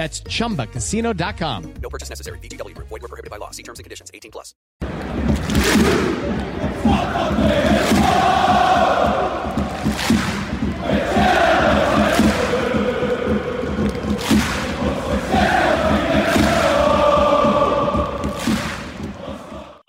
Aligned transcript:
That's 0.00 0.22
chumbacasino.com. 0.22 1.74
No 1.82 1.90
purchase 1.90 2.08
necessary. 2.08 2.38
VGW 2.38 2.74
Group. 2.74 2.88
Void 2.88 3.02
were 3.02 3.08
prohibited 3.08 3.30
by 3.30 3.36
law. 3.36 3.50
See 3.50 3.62
terms 3.62 3.80
and 3.80 3.84
conditions. 3.84 4.10
18 4.14 4.30
plus. 4.30 4.54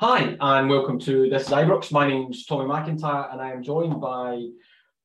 Hi, 0.01 0.35
and 0.41 0.69
welcome 0.69 0.99
to 0.99 1.29
This 1.29 1.43
is 1.43 1.49
Ibrox. 1.53 1.93
My 1.93 2.05
name's 2.05 2.45
Tommy 2.45 2.65
McIntyre, 2.65 3.31
and 3.31 3.41
I 3.41 3.53
am 3.53 3.63
joined 3.63 4.01
by 4.01 4.45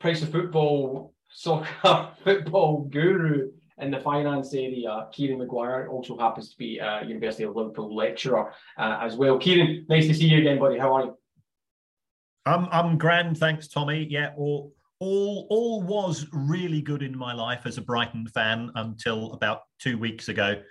Price 0.00 0.22
of 0.22 0.32
Football, 0.32 1.14
soccer 1.30 2.10
football 2.24 2.88
guru 2.90 3.52
in 3.78 3.90
the 3.90 4.00
finance 4.00 4.54
area, 4.54 5.06
Kieran 5.12 5.38
Maguire 5.38 5.88
Also 5.88 6.16
happens 6.16 6.50
to 6.50 6.56
be 6.56 6.78
a 6.78 7.04
University 7.04 7.44
of 7.44 7.54
Liverpool 7.54 7.94
lecturer 7.94 8.52
uh, 8.78 8.98
as 9.02 9.16
well. 9.16 9.38
Kieran, 9.38 9.84
nice 9.88 10.06
to 10.06 10.14
see 10.14 10.26
you 10.26 10.38
again, 10.38 10.58
buddy. 10.58 10.78
How 10.78 10.94
are 10.94 11.04
you? 11.04 11.18
I'm 12.46 12.68
I'm 12.70 12.96
grand, 12.96 13.38
thanks, 13.38 13.68
Tommy. 13.68 14.06
Yeah, 14.08 14.32
all 14.36 14.72
all 15.00 15.46
all 15.50 15.82
was 15.82 16.26
really 16.32 16.80
good 16.80 17.02
in 17.02 17.16
my 17.16 17.34
life 17.34 17.62
as 17.66 17.76
a 17.76 17.82
Brighton 17.82 18.26
fan 18.28 18.70
until 18.76 19.32
about 19.32 19.62
two 19.78 19.98
weeks 19.98 20.28
ago, 20.28 20.62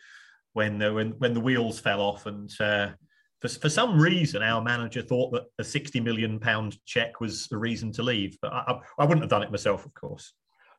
when 0.54 0.80
the 0.80 0.92
when 0.94 1.12
when 1.20 1.34
the 1.34 1.42
wheels 1.42 1.80
fell 1.80 2.02
off 2.02 2.26
and. 2.26 2.50
Uh, 2.60 2.90
for, 3.42 3.50
for 3.50 3.70
some 3.70 4.00
reason, 4.00 4.42
our 4.42 4.62
manager 4.62 5.02
thought 5.02 5.32
that 5.34 5.44
a 5.60 5.64
60 5.64 6.00
million 6.00 6.40
pound 6.40 6.78
check 6.86 7.20
was 7.20 7.50
a 7.52 7.58
reason 7.58 7.92
to 7.92 8.02
leave, 8.02 8.38
but 8.42 8.52
I, 8.52 8.64
I, 8.66 8.80
I 9.00 9.06
wouldn't 9.06 9.22
have 9.22 9.30
done 9.30 9.44
it 9.44 9.52
myself, 9.52 9.86
of 9.86 9.94
course. 9.94 10.34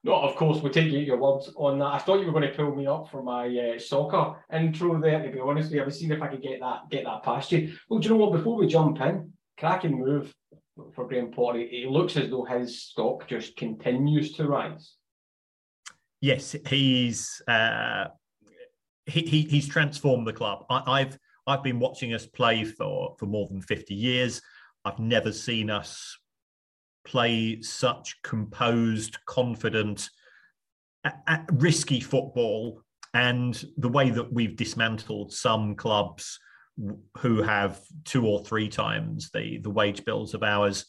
No, 0.07 0.15
of 0.15 0.37
course, 0.37 0.63
we'll 0.63 0.73
take 0.73 0.93
you 0.93 1.01
your 1.01 1.17
words 1.17 1.51
on 1.57 1.81
that. 1.81 1.87
I 1.87 1.99
thought 1.99 2.21
you 2.21 2.27
were 2.27 2.39
going 2.39 2.49
to 2.49 2.57
pull 2.57 2.73
me 2.77 2.87
up 2.87 3.11
for 3.11 3.25
my 3.25 3.49
uh, 3.49 3.77
soccer 3.77 4.37
intro 4.53 5.01
there, 5.01 5.21
to 5.21 5.33
be 5.33 5.41
honest 5.41 5.67
with 5.67 5.75
you. 5.75 5.83
I 5.83 5.85
was 5.85 5.99
seeing 5.99 6.13
if 6.13 6.23
I 6.23 6.29
could 6.29 6.43
get 6.43 6.61
that 6.61 6.89
get 6.91 7.03
that 7.03 7.25
past 7.25 7.51
you. 7.51 7.75
Well, 7.89 7.99
do 7.99 8.09
you 8.09 8.15
know 8.15 8.25
what? 8.25 8.37
Before 8.37 8.57
we 8.57 8.69
jump 8.69 9.01
in, 9.01 9.33
cracking 9.59 9.99
move 9.99 10.33
for 10.95 11.09
Graham 11.09 11.33
Potter. 11.33 11.59
It 11.59 11.89
looks 11.89 12.17
as 12.17 12.31
though 12.31 12.45
his 12.45 12.81
stock 12.83 13.27
just 13.27 13.57
continues 13.57 14.31
to 14.35 14.47
rise. 14.47 14.95
Yes, 16.21 16.55
he's 16.69 17.43
uh, 17.49 18.05
he, 19.07 19.23
he 19.23 19.43
he's 19.43 19.67
transformed 19.67 20.29
the 20.29 20.33
club. 20.33 20.67
I, 20.71 21.01
I've 21.01 21.19
I've 21.49 21.65
been 21.65 21.81
watching 21.81 22.15
us 22.15 22.27
play 22.27 22.63
for 22.63 23.17
for 23.19 23.27
more 23.27 23.49
than 23.49 23.61
fifty 23.61 23.95
years. 23.95 24.41
I've 24.85 25.01
never 25.01 25.33
seen 25.33 25.69
us 25.69 26.17
play 27.07 27.63
such 27.63 28.21
composed, 28.23 29.17
confident, 29.25 30.11
risky 31.53 32.01
football, 32.01 32.83
and 33.15 33.65
the 33.79 33.89
way 33.89 34.11
that 34.11 34.31
we've 34.31 34.57
dismantled 34.57 35.33
some 35.33 35.75
clubs 35.75 36.39
who 37.19 37.41
have 37.41 37.81
two 38.05 38.27
or 38.27 38.45
three 38.45 38.69
times 38.69 39.31
the 39.31 39.57
the 39.59 39.71
wage 39.71 40.05
bills 40.05 40.35
of 40.35 40.43
ours 40.43 40.85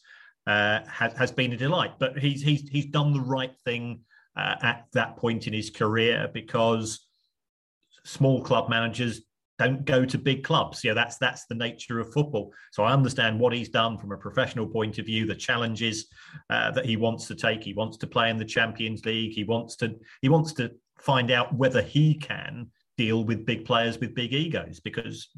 uh, 0.45 0.79
has 0.89 1.13
has 1.13 1.31
been 1.31 1.53
a 1.53 1.57
delight. 1.57 1.93
But 1.99 2.17
he's 2.17 2.41
he's 2.41 2.67
he's 2.67 2.87
done 2.87 3.13
the 3.13 3.21
right 3.21 3.55
thing 3.63 4.01
uh, 4.35 4.55
at 4.61 4.87
that 4.93 5.15
point 5.17 5.47
in 5.47 5.53
his 5.53 5.69
career 5.69 6.29
because 6.33 7.07
small 8.03 8.41
club 8.41 8.69
managers 8.69 9.21
don't 9.59 9.85
go 9.85 10.05
to 10.05 10.17
big 10.17 10.43
clubs. 10.43 10.83
Yeah, 10.83 10.93
that's 10.93 11.17
that's 11.17 11.45
the 11.45 11.55
nature 11.55 11.99
of 11.99 12.13
football. 12.13 12.53
So 12.71 12.83
I 12.83 12.93
understand 12.93 13.39
what 13.39 13.53
he's 13.53 13.69
done 13.69 13.97
from 13.97 14.11
a 14.11 14.17
professional 14.17 14.67
point 14.67 14.99
of 14.99 15.05
view, 15.05 15.25
the 15.25 15.35
challenges 15.35 16.07
uh, 16.49 16.71
that 16.71 16.85
he 16.85 16.95
wants 16.95 17.27
to 17.27 17.35
take. 17.35 17.63
He 17.63 17.73
wants 17.73 17.97
to 17.97 18.07
play 18.07 18.29
in 18.29 18.37
the 18.37 18.45
Champions 18.45 19.05
League. 19.05 19.33
He 19.33 19.43
wants 19.43 19.75
to 19.77 19.95
he 20.21 20.29
wants 20.29 20.53
to 20.53 20.71
find 20.99 21.31
out 21.31 21.53
whether 21.55 21.81
he 21.81 22.15
can 22.15 22.69
deal 22.97 23.23
with 23.23 23.45
big 23.45 23.65
players 23.65 23.99
with 23.99 24.15
big 24.15 24.33
egos 24.33 24.79
because 24.79 25.29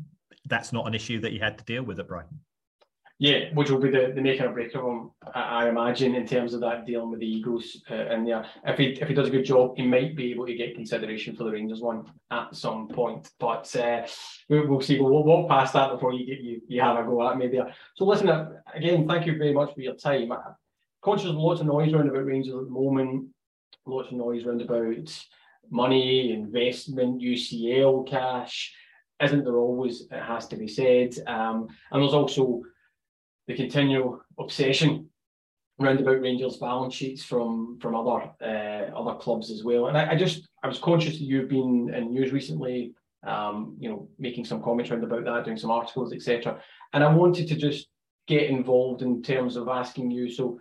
that's 0.46 0.72
not 0.72 0.88
an 0.88 0.94
issue 0.94 1.20
that 1.20 1.32
he 1.32 1.38
had 1.38 1.58
to 1.58 1.64
deal 1.66 1.84
with 1.84 2.00
at 2.00 2.08
Brighton. 2.08 2.40
Yeah, 3.22 3.54
which 3.54 3.70
will 3.70 3.82
be 3.82 3.92
the, 3.92 4.14
the 4.16 4.22
make 4.22 4.40
or 4.40 4.48
break 4.54 4.74
of 4.76 4.86
him, 4.86 5.12
I, 5.36 5.66
I 5.66 5.70
imagine, 5.70 6.16
in 6.16 6.26
terms 6.26 6.54
of 6.54 6.62
that 6.62 6.86
dealing 6.86 7.12
with 7.12 7.20
the 7.20 7.28
egos 7.28 7.82
uh, 7.92 8.14
in 8.14 8.24
there. 8.24 8.46
If 8.66 8.78
he 8.78 8.86
if 8.92 9.10
he 9.10 9.14
does 9.14 9.28
a 9.28 9.32
good 9.32 9.44
job, 9.44 9.74
he 9.76 9.86
might 9.86 10.16
be 10.16 10.32
able 10.32 10.46
to 10.46 10.56
get 10.56 10.74
consideration 10.74 11.36
for 11.36 11.44
the 11.44 11.52
Rangers 11.52 11.82
one 11.82 12.06
at 12.32 12.56
some 12.56 12.88
point. 12.88 13.30
But 13.38 13.76
uh, 13.76 14.08
we, 14.48 14.66
we'll 14.66 14.80
see. 14.80 15.02
We'll 15.02 15.26
walk 15.26 15.50
past 15.50 15.74
that 15.74 15.92
before 15.92 16.14
you 16.14 16.26
get 16.26 16.40
you 16.40 16.62
you 16.70 16.80
have 16.80 16.96
a 16.96 17.04
go 17.04 17.30
at 17.30 17.38
me 17.38 17.50
there. 17.50 17.76
So 17.96 18.06
listen, 18.06 18.30
uh, 18.30 18.52
again, 18.74 19.06
thank 19.06 19.26
you 19.26 19.38
very 19.38 19.54
much 19.54 19.74
for 19.74 19.82
your 19.82 19.96
time. 19.96 20.32
I'm 20.32 20.56
conscious 21.04 21.28
of 21.28 21.36
lots 21.36 21.60
of 21.60 21.68
noise 21.68 21.92
around 21.92 22.08
about 22.08 22.26
Rangers 22.26 22.56
at 22.56 22.64
the 22.64 22.70
moment. 22.70 23.28
Lots 23.86 24.12
of 24.12 24.14
noise 24.14 24.46
around 24.46 24.62
about 24.62 25.26
money, 25.70 26.32
investment, 26.32 27.22
UCL 27.22 28.08
cash. 28.08 28.74
Isn't 29.22 29.44
there 29.44 29.58
always? 29.58 30.08
It 30.10 30.24
has 30.24 30.48
to 30.48 30.56
be 30.56 30.70
said. 30.70 31.16
Um, 31.28 31.68
and 31.92 32.02
there's 32.02 32.14
also 32.14 32.62
the 33.50 33.56
continual 33.56 34.22
obsession 34.38 35.10
around 35.82 36.00
about 36.00 36.22
Rangers 36.22 36.58
balance 36.58 36.94
sheets 36.94 37.24
from 37.24 37.80
from 37.82 37.96
other 37.96 38.30
uh, 38.42 38.96
other 38.96 39.18
clubs 39.18 39.50
as 39.50 39.64
well. 39.64 39.88
And 39.88 39.98
I, 39.98 40.12
I, 40.12 40.16
just 40.16 40.48
I 40.64 40.68
was 40.68 40.78
conscious 40.78 41.18
that 41.18 41.24
you've 41.24 41.50
been 41.50 41.92
in 41.94 42.12
news 42.12 42.32
recently, 42.32 42.94
um, 43.26 43.76
you 43.80 43.90
know, 43.90 44.08
making 44.20 44.46
some 44.46 44.62
comments 44.62 44.92
around 44.92 45.04
about 45.04 45.26
that, 45.26 45.46
doing 45.46 45.58
some 45.58 45.72
articles, 45.72 46.14
etc. 46.14 46.62
And 46.94 47.04
I 47.04 47.12
wanted 47.12 47.48
to 47.48 47.56
just 47.56 47.88
get 48.28 48.52
involved 48.52 49.02
in 49.02 49.24
terms 49.24 49.56
of 49.56 49.68
asking 49.68 50.12
you. 50.12 50.30
So, 50.30 50.60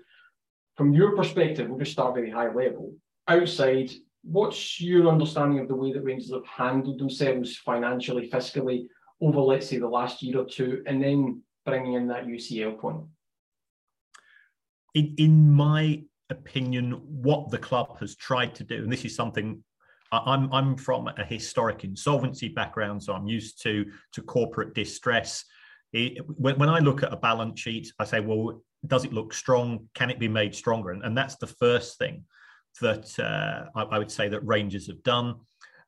from 0.74 0.94
your 0.94 1.14
perspective, 1.14 1.68
we'll 1.68 1.78
just 1.78 1.92
start 1.92 2.14
very 2.14 2.30
high 2.30 2.50
level. 2.50 2.94
Outside, 3.26 3.90
what's 4.22 4.80
your 4.80 5.08
understanding 5.08 5.58
of 5.58 5.68
the 5.68 5.76
way 5.76 5.92
that 5.92 6.04
Rangers 6.04 6.32
have 6.32 6.46
handled 6.46 6.98
themselves 6.98 7.58
financially, 7.58 8.30
fiscally 8.30 8.86
over, 9.20 9.40
let's 9.40 9.68
say, 9.68 9.76
the 9.76 9.86
last 9.86 10.22
year 10.22 10.38
or 10.38 10.46
two, 10.46 10.82
and 10.86 11.02
then 11.02 11.42
bringing 11.68 11.94
in 11.94 12.08
that 12.08 12.26
UCL 12.26 12.78
point? 12.78 13.04
In, 14.94 15.14
in 15.18 15.52
my 15.52 16.02
opinion, 16.30 16.92
what 16.92 17.50
the 17.50 17.58
club 17.58 17.98
has 18.00 18.16
tried 18.16 18.54
to 18.56 18.64
do, 18.64 18.82
and 18.82 18.92
this 18.92 19.04
is 19.04 19.14
something 19.14 19.62
I'm 20.10 20.52
I'm 20.52 20.76
from 20.76 21.08
a 21.08 21.24
historic 21.24 21.84
insolvency 21.84 22.48
background, 22.48 23.02
so 23.02 23.12
I'm 23.12 23.26
used 23.26 23.62
to 23.62 23.84
to 24.12 24.22
corporate 24.22 24.74
distress. 24.74 25.44
It, 25.92 26.18
when, 26.26 26.58
when 26.58 26.68
I 26.68 26.78
look 26.78 27.02
at 27.02 27.12
a 27.12 27.16
balance 27.16 27.60
sheet, 27.60 27.92
I 27.98 28.04
say, 28.04 28.20
well, 28.20 28.62
does 28.86 29.04
it 29.04 29.12
look 29.12 29.32
strong? 29.32 29.88
Can 29.94 30.10
it 30.10 30.18
be 30.18 30.28
made 30.28 30.54
stronger? 30.54 30.90
And, 30.90 31.02
and 31.02 31.16
that's 31.16 31.36
the 31.36 31.46
first 31.46 31.98
thing 31.98 32.24
that 32.80 33.18
uh, 33.18 33.64
I, 33.74 33.82
I, 33.82 33.98
would 33.98 34.10
say 34.10 34.28
that 34.28 34.44
Rangers 34.46 34.86
have 34.86 35.02
done. 35.02 35.34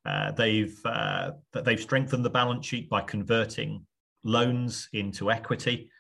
Uh, 0.05 0.33
they've 0.33 0.79
uh, 0.85 1.33
they've 1.53 1.81
strengthened 1.81 2.25
the 2.25 2.31
balance 2.31 2.67
sheet 2.67 2.89
by 2.89 3.03
converting 3.03 3.87
loans 4.25 4.89
into 4.93 5.31
equity. 5.31 5.91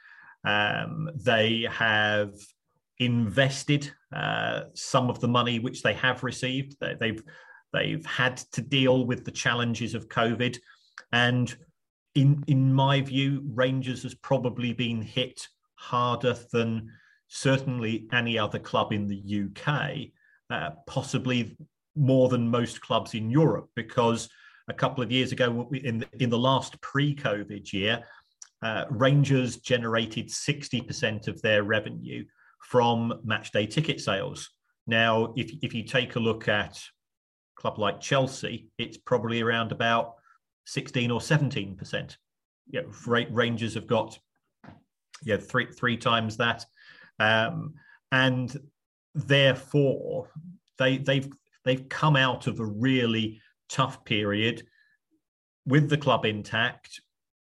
Um, 0.44 1.10
they 1.14 1.66
have 1.70 2.32
invested 2.98 3.90
uh, 4.14 4.62
some 4.74 5.10
of 5.10 5.20
the 5.20 5.28
money 5.28 5.58
which 5.58 5.82
they 5.82 5.94
have 5.94 6.22
received. 6.22 6.76
They, 6.80 6.94
they've 6.98 7.22
they've 7.72 8.04
had 8.04 8.36
to 8.52 8.60
deal 8.60 9.06
with 9.06 9.24
the 9.24 9.30
challenges 9.30 9.94
of 9.94 10.08
COVID, 10.08 10.58
and 11.12 11.54
in 12.14 12.42
in 12.46 12.72
my 12.72 13.00
view, 13.00 13.42
Rangers 13.54 14.02
has 14.02 14.14
probably 14.14 14.72
been 14.72 15.02
hit 15.02 15.46
harder 15.76 16.36
than 16.52 16.90
certainly 17.28 18.06
any 18.12 18.38
other 18.38 18.58
club 18.58 18.92
in 18.92 19.06
the 19.06 19.44
UK, 19.46 20.10
uh, 20.50 20.70
possibly 20.86 21.56
more 21.96 22.28
than 22.28 22.48
most 22.48 22.80
clubs 22.80 23.14
in 23.14 23.30
Europe, 23.30 23.68
because 23.74 24.28
a 24.70 24.74
couple 24.74 25.02
of 25.02 25.10
years 25.10 25.32
ago, 25.32 25.68
in 25.72 25.98
the, 25.98 26.06
in 26.20 26.30
the 26.30 26.38
last 26.38 26.80
pre-COVID 26.80 27.72
year, 27.72 28.02
uh, 28.62 28.84
Rangers 28.88 29.56
generated 29.56 30.28
60% 30.28 31.28
of 31.28 31.42
their 31.42 31.64
revenue 31.64 32.24
from 32.62 33.20
matchday 33.26 33.68
ticket 33.68 34.00
sales. 34.00 34.50
Now, 34.86 35.34
if, 35.36 35.50
if 35.62 35.74
you 35.74 35.82
take 35.82 36.16
a 36.16 36.20
look 36.20 36.48
at 36.48 36.76
a 36.76 37.60
club 37.60 37.78
like 37.78 38.00
Chelsea, 38.00 38.68
it's 38.78 38.96
probably 38.96 39.40
around 39.40 39.72
about 39.72 40.14
16 40.66 41.10
or 41.10 41.20
17%. 41.20 42.16
Yeah, 42.70 42.82
Rangers 43.06 43.74
have 43.74 43.86
got 43.86 44.18
yeah, 45.24 45.36
three, 45.36 45.66
three 45.66 45.96
times 45.96 46.36
that. 46.36 46.64
Um, 47.18 47.74
and 48.12 48.56
therefore, 49.14 50.28
they, 50.78 50.98
they've, 50.98 51.28
they've 51.64 51.88
come 51.88 52.16
out 52.16 52.46
of 52.46 52.60
a 52.60 52.64
really 52.64 53.40
tough 53.70 54.04
period 54.04 54.62
with 55.66 55.88
the 55.88 55.96
club 55.96 56.24
intact, 56.24 57.00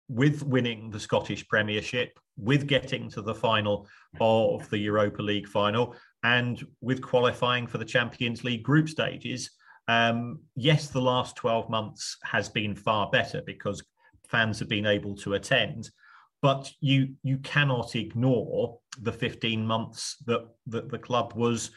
with 0.09 0.43
winning 0.43 0.89
the 0.91 0.99
Scottish 0.99 1.47
Premiership, 1.47 2.19
with 2.37 2.67
getting 2.67 3.09
to 3.09 3.21
the 3.21 3.35
final 3.35 3.87
of 4.19 4.69
the 4.69 4.77
Europa 4.77 5.21
League 5.21 5.47
final, 5.47 5.95
and 6.23 6.65
with 6.81 7.01
qualifying 7.01 7.65
for 7.67 7.77
the 7.77 7.85
Champions 7.85 8.43
League 8.43 8.63
group 8.63 8.89
stages. 8.89 9.51
Um, 9.87 10.39
yes, 10.55 10.87
the 10.87 11.01
last 11.01 11.35
12 11.37 11.69
months 11.69 12.17
has 12.23 12.49
been 12.49 12.75
far 12.75 13.09
better 13.09 13.41
because 13.45 13.83
fans 14.27 14.59
have 14.59 14.69
been 14.69 14.85
able 14.85 15.15
to 15.17 15.33
attend, 15.33 15.89
but 16.41 16.71
you 16.79 17.13
you 17.23 17.37
cannot 17.39 17.95
ignore 17.95 18.79
the 19.01 19.11
15 19.11 19.65
months 19.65 20.17
that, 20.25 20.47
that 20.67 20.89
the 20.89 20.99
club 20.99 21.33
was 21.35 21.71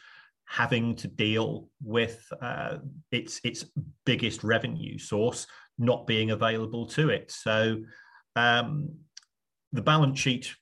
having 0.46 0.94
to 0.96 1.08
deal 1.08 1.68
with 1.82 2.26
uh, 2.40 2.78
its 3.10 3.40
its 3.44 3.64
biggest 4.04 4.44
revenue 4.44 4.98
source 4.98 5.46
not 5.78 6.06
being 6.06 6.30
available 6.30 6.86
to 6.86 7.08
it. 7.08 7.30
So 7.30 7.82
um, 8.36 8.90
the 9.72 9.82
balance 9.82 10.18
sheet 10.18 10.54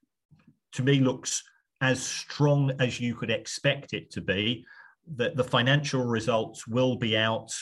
to 0.72 0.82
me 0.82 1.00
looks 1.00 1.42
as 1.80 2.02
strong 2.02 2.72
as 2.78 3.00
you 3.00 3.14
could 3.14 3.30
expect 3.30 3.92
it 3.92 4.10
to 4.12 4.20
be. 4.20 4.64
That 5.16 5.36
the 5.36 5.44
financial 5.44 6.04
results 6.04 6.66
will 6.66 6.96
be 6.96 7.16
out, 7.16 7.52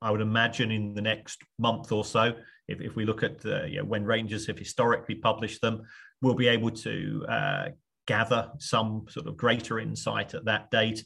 I 0.00 0.10
would 0.10 0.22
imagine, 0.22 0.70
in 0.70 0.94
the 0.94 1.02
next 1.02 1.42
month 1.58 1.92
or 1.92 2.04
so. 2.04 2.32
If, 2.66 2.80
if 2.80 2.96
we 2.96 3.04
look 3.04 3.22
at 3.22 3.44
uh, 3.44 3.64
you 3.64 3.78
know, 3.78 3.84
when 3.84 4.04
Rangers 4.04 4.46
have 4.46 4.58
historically 4.58 5.16
published 5.16 5.60
them, 5.60 5.82
we'll 6.22 6.34
be 6.34 6.48
able 6.48 6.70
to 6.70 7.26
uh, 7.28 7.68
gather 8.06 8.50
some 8.58 9.04
sort 9.10 9.26
of 9.26 9.36
greater 9.36 9.78
insight 9.78 10.34
at 10.34 10.46
that 10.46 10.70
date. 10.70 11.04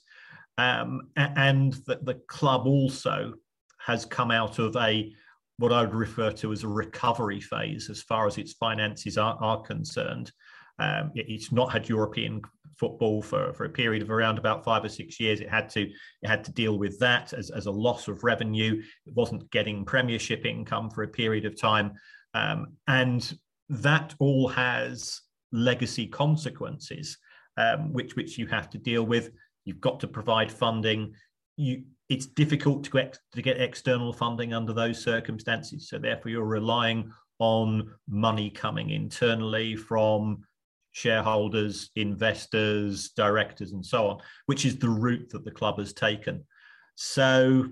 Um, 0.58 1.08
and 1.16 1.72
that 1.87 2.04
the 2.04 2.20
club 2.28 2.66
also 2.66 3.34
has 3.78 4.04
come 4.04 4.31
out 4.31 4.58
of 4.58 4.76
a 4.76 5.12
what 5.58 5.72
I 5.72 5.82
would 5.82 5.94
refer 5.94 6.32
to 6.32 6.52
as 6.52 6.64
a 6.64 6.69
recovery 6.69 7.40
phase 7.40 7.88
as 7.90 8.02
far 8.02 8.26
as 8.26 8.38
its 8.38 8.52
finances 8.54 9.16
are, 9.19 9.37
are 9.40 9.60
concerned. 9.62 10.32
Um, 10.78 11.12
it, 11.14 11.26
it's 11.28 11.52
not 11.52 11.70
had 11.70 11.88
European 11.88 12.43
football 12.76 13.22
for, 13.22 13.52
for 13.52 13.64
a 13.64 13.70
period 13.70 14.02
of 14.02 14.10
around 14.10 14.38
about 14.38 14.64
five 14.64 14.84
or 14.84 14.88
six 14.88 15.20
years. 15.20 15.40
It 15.40 15.49
had 15.49 15.69
to 15.70 15.82
it 15.82 16.28
had 16.28 16.44
to 16.44 16.52
deal 16.52 16.78
with 16.78 16.99
that 16.99 17.32
as, 17.32 17.50
as 17.50 17.66
a 17.66 17.70
loss 17.70 18.08
of 18.08 18.25
revenue. 18.25 18.82
It 19.06 19.14
wasn't 19.14 19.50
getting 19.50 19.84
Premiership 19.84 20.44
income 20.44 20.90
for 20.90 21.02
a 21.04 21.08
period 21.08 21.44
of 21.44 21.60
time, 21.60 21.93
um, 22.34 22.76
and 22.88 23.38
that 23.69 24.14
all 24.19 24.49
has 24.49 25.20
legacy 25.52 26.06
consequences, 26.06 27.19
um, 27.56 27.93
which 27.93 28.16
which 28.16 28.38
you 28.38 28.46
have 28.46 28.70
to 28.70 28.78
deal 28.78 29.04
with. 29.04 29.31
You've 29.64 29.81
got 29.81 30.00
to 30.00 30.09
provide 30.09 30.50
funding. 30.50 31.14
You 31.56 31.85
it's 32.09 32.26
difficult 32.26 32.85
to 32.85 32.91
get 32.91 33.19
to 33.32 33.43
get 33.43 33.61
external 33.61 34.12
funding 34.12 34.53
under 34.53 34.73
those 34.73 35.03
circumstances. 35.03 35.88
So 35.88 35.99
therefore, 35.99 36.31
you're 36.31 36.44
relying 36.44 37.12
on 37.38 37.91
money 38.09 38.50
coming 38.50 38.91
internally 38.91 39.76
from 39.76 40.44
shareholders, 40.93 41.91
investors, 41.97 43.11
directors, 43.17 43.73
and 43.73 43.85
so 43.85 44.09
on, 44.09 44.19
which 44.47 44.67
is 44.67 44.79
the 44.79 44.91
route 44.91 45.31
that 45.31 45.44
the 45.44 45.50
club 45.50 45.79
has 45.79 45.94
taken. 45.94 46.44
So 46.94 47.69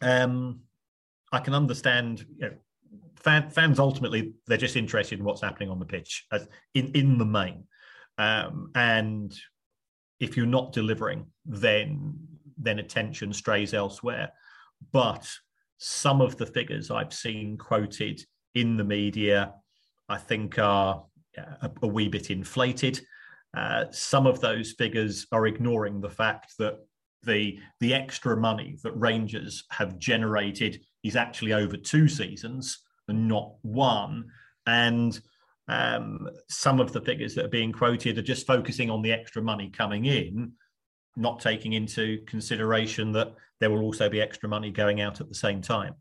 um, 0.00 0.60
I 1.32 1.40
can 1.40 1.54
understand. 1.54 2.24
You 2.38 2.46
know, 2.46 2.52
fan, 3.16 3.50
fans 3.50 3.78
ultimately 3.78 4.34
they're 4.46 4.56
just 4.56 4.76
interested 4.76 5.18
in 5.18 5.24
what's 5.24 5.42
happening 5.42 5.68
on 5.68 5.78
the 5.78 5.84
pitch, 5.84 6.24
as 6.32 6.48
in 6.74 6.92
in 6.92 7.18
the 7.18 7.26
main, 7.26 7.64
um, 8.18 8.70
and 8.74 9.36
if 10.20 10.36
you're 10.36 10.46
not 10.46 10.72
delivering, 10.72 11.26
then 11.44 12.14
then 12.58 12.78
attention 12.78 13.32
strays 13.32 13.74
elsewhere. 13.74 14.32
But 14.92 15.28
some 15.78 16.20
of 16.20 16.36
the 16.36 16.46
figures 16.46 16.90
I've 16.90 17.12
seen 17.12 17.58
quoted 17.58 18.22
in 18.54 18.76
the 18.76 18.84
media, 18.84 19.52
I 20.08 20.16
think, 20.16 20.58
are 20.58 21.04
a, 21.36 21.70
a 21.82 21.86
wee 21.86 22.08
bit 22.08 22.30
inflated. 22.30 23.00
Uh, 23.56 23.84
some 23.90 24.26
of 24.26 24.40
those 24.40 24.72
figures 24.72 25.26
are 25.32 25.46
ignoring 25.46 26.00
the 26.00 26.10
fact 26.10 26.54
that 26.58 26.78
the 27.22 27.58
the 27.80 27.92
extra 27.92 28.36
money 28.36 28.76
that 28.82 28.92
Rangers 28.92 29.64
have 29.70 29.98
generated 29.98 30.80
is 31.02 31.16
actually 31.16 31.52
over 31.52 31.76
two 31.76 32.08
seasons 32.08 32.78
and 33.08 33.28
not 33.28 33.54
one. 33.62 34.26
And 34.66 35.18
um, 35.68 36.28
some 36.48 36.80
of 36.80 36.92
the 36.92 37.00
figures 37.00 37.34
that 37.34 37.44
are 37.44 37.48
being 37.48 37.72
quoted 37.72 38.18
are 38.18 38.22
just 38.22 38.46
focusing 38.46 38.90
on 38.90 39.02
the 39.02 39.12
extra 39.12 39.42
money 39.42 39.70
coming 39.70 40.04
in 40.04 40.52
not 41.16 41.40
taking 41.40 41.72
into 41.72 42.22
consideration 42.26 43.10
that 43.12 43.34
there 43.58 43.70
will 43.70 43.80
also 43.80 44.08
be 44.08 44.20
extra 44.20 44.48
money 44.48 44.70
going 44.70 45.00
out 45.00 45.20
at 45.20 45.28
the 45.28 45.34
same 45.34 45.62
time. 45.62 45.94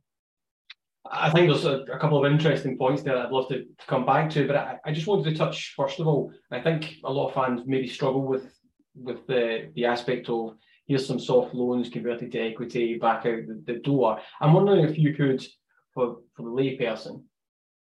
I 1.09 1.29
think 1.29 1.47
there's 1.47 1.65
a, 1.65 1.81
a 1.83 1.99
couple 1.99 2.23
of 2.23 2.31
interesting 2.31 2.77
points 2.77 3.03
there 3.03 3.17
I'd 3.17 3.31
love 3.31 3.47
to, 3.49 3.63
to 3.63 3.85
come 3.87 4.05
back 4.05 4.29
to, 4.31 4.47
but 4.47 4.55
I, 4.55 4.77
I, 4.85 4.91
just 4.91 5.07
wanted 5.07 5.25
to 5.29 5.37
touch 5.37 5.73
first 5.77 5.99
of 5.99 6.07
all. 6.07 6.31
I 6.51 6.59
think 6.59 6.95
a 7.03 7.11
lot 7.11 7.27
of 7.27 7.35
fans 7.35 7.61
maybe 7.65 7.87
struggle 7.87 8.23
with 8.23 8.51
with 8.95 9.25
the 9.27 9.71
the 9.75 9.85
aspect 9.85 10.29
of 10.29 10.55
here's 10.87 11.05
some 11.05 11.19
soft 11.19 11.53
loans 11.53 11.89
converted 11.89 12.31
to 12.31 12.39
equity 12.39 12.97
back 12.97 13.25
out 13.25 13.45
the, 13.47 13.61
the 13.65 13.79
door. 13.79 14.19
I'm 14.41 14.53
wondering 14.53 14.83
if 14.83 14.97
you 14.97 15.13
could, 15.13 15.45
for 15.93 16.17
for 16.35 16.41
the 16.41 16.49
layperson, 16.49 17.23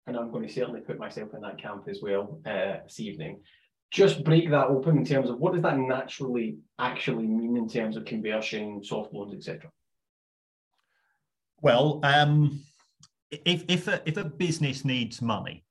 and 0.08 0.18
I'm 0.18 0.32
going 0.32 0.48
to 0.48 0.54
certainly 0.54 0.82
put 0.82 0.98
myself 0.98 1.34
in 1.34 1.42
that 1.42 1.62
camp 1.62 1.84
as 1.88 2.00
well 2.02 2.42
uh, 2.46 2.78
this 2.86 3.00
evening 3.00 3.42
just 3.92 4.24
break 4.24 4.50
that 4.52 4.68
open 4.68 4.98
in 4.98 5.06
terms 5.06 5.30
of 5.30 5.40
what 5.40 5.54
does 5.54 5.64
that 5.64 5.78
naturally 5.78 6.58
actually 6.78 7.26
mean 7.26 7.58
in 7.58 7.68
terms 7.68 7.98
of 7.98 8.06
conversion, 8.06 8.84
soft 8.84 9.14
loans, 9.14 9.34
etc. 9.34 9.70
Well, 11.62 12.00
um, 12.04 12.62
if 13.32 13.66
if 13.68 13.88
a, 13.88 14.02
if 14.06 14.18
a 14.18 14.26
business 14.26 14.86
needs 14.86 15.22
money, 15.22 15.64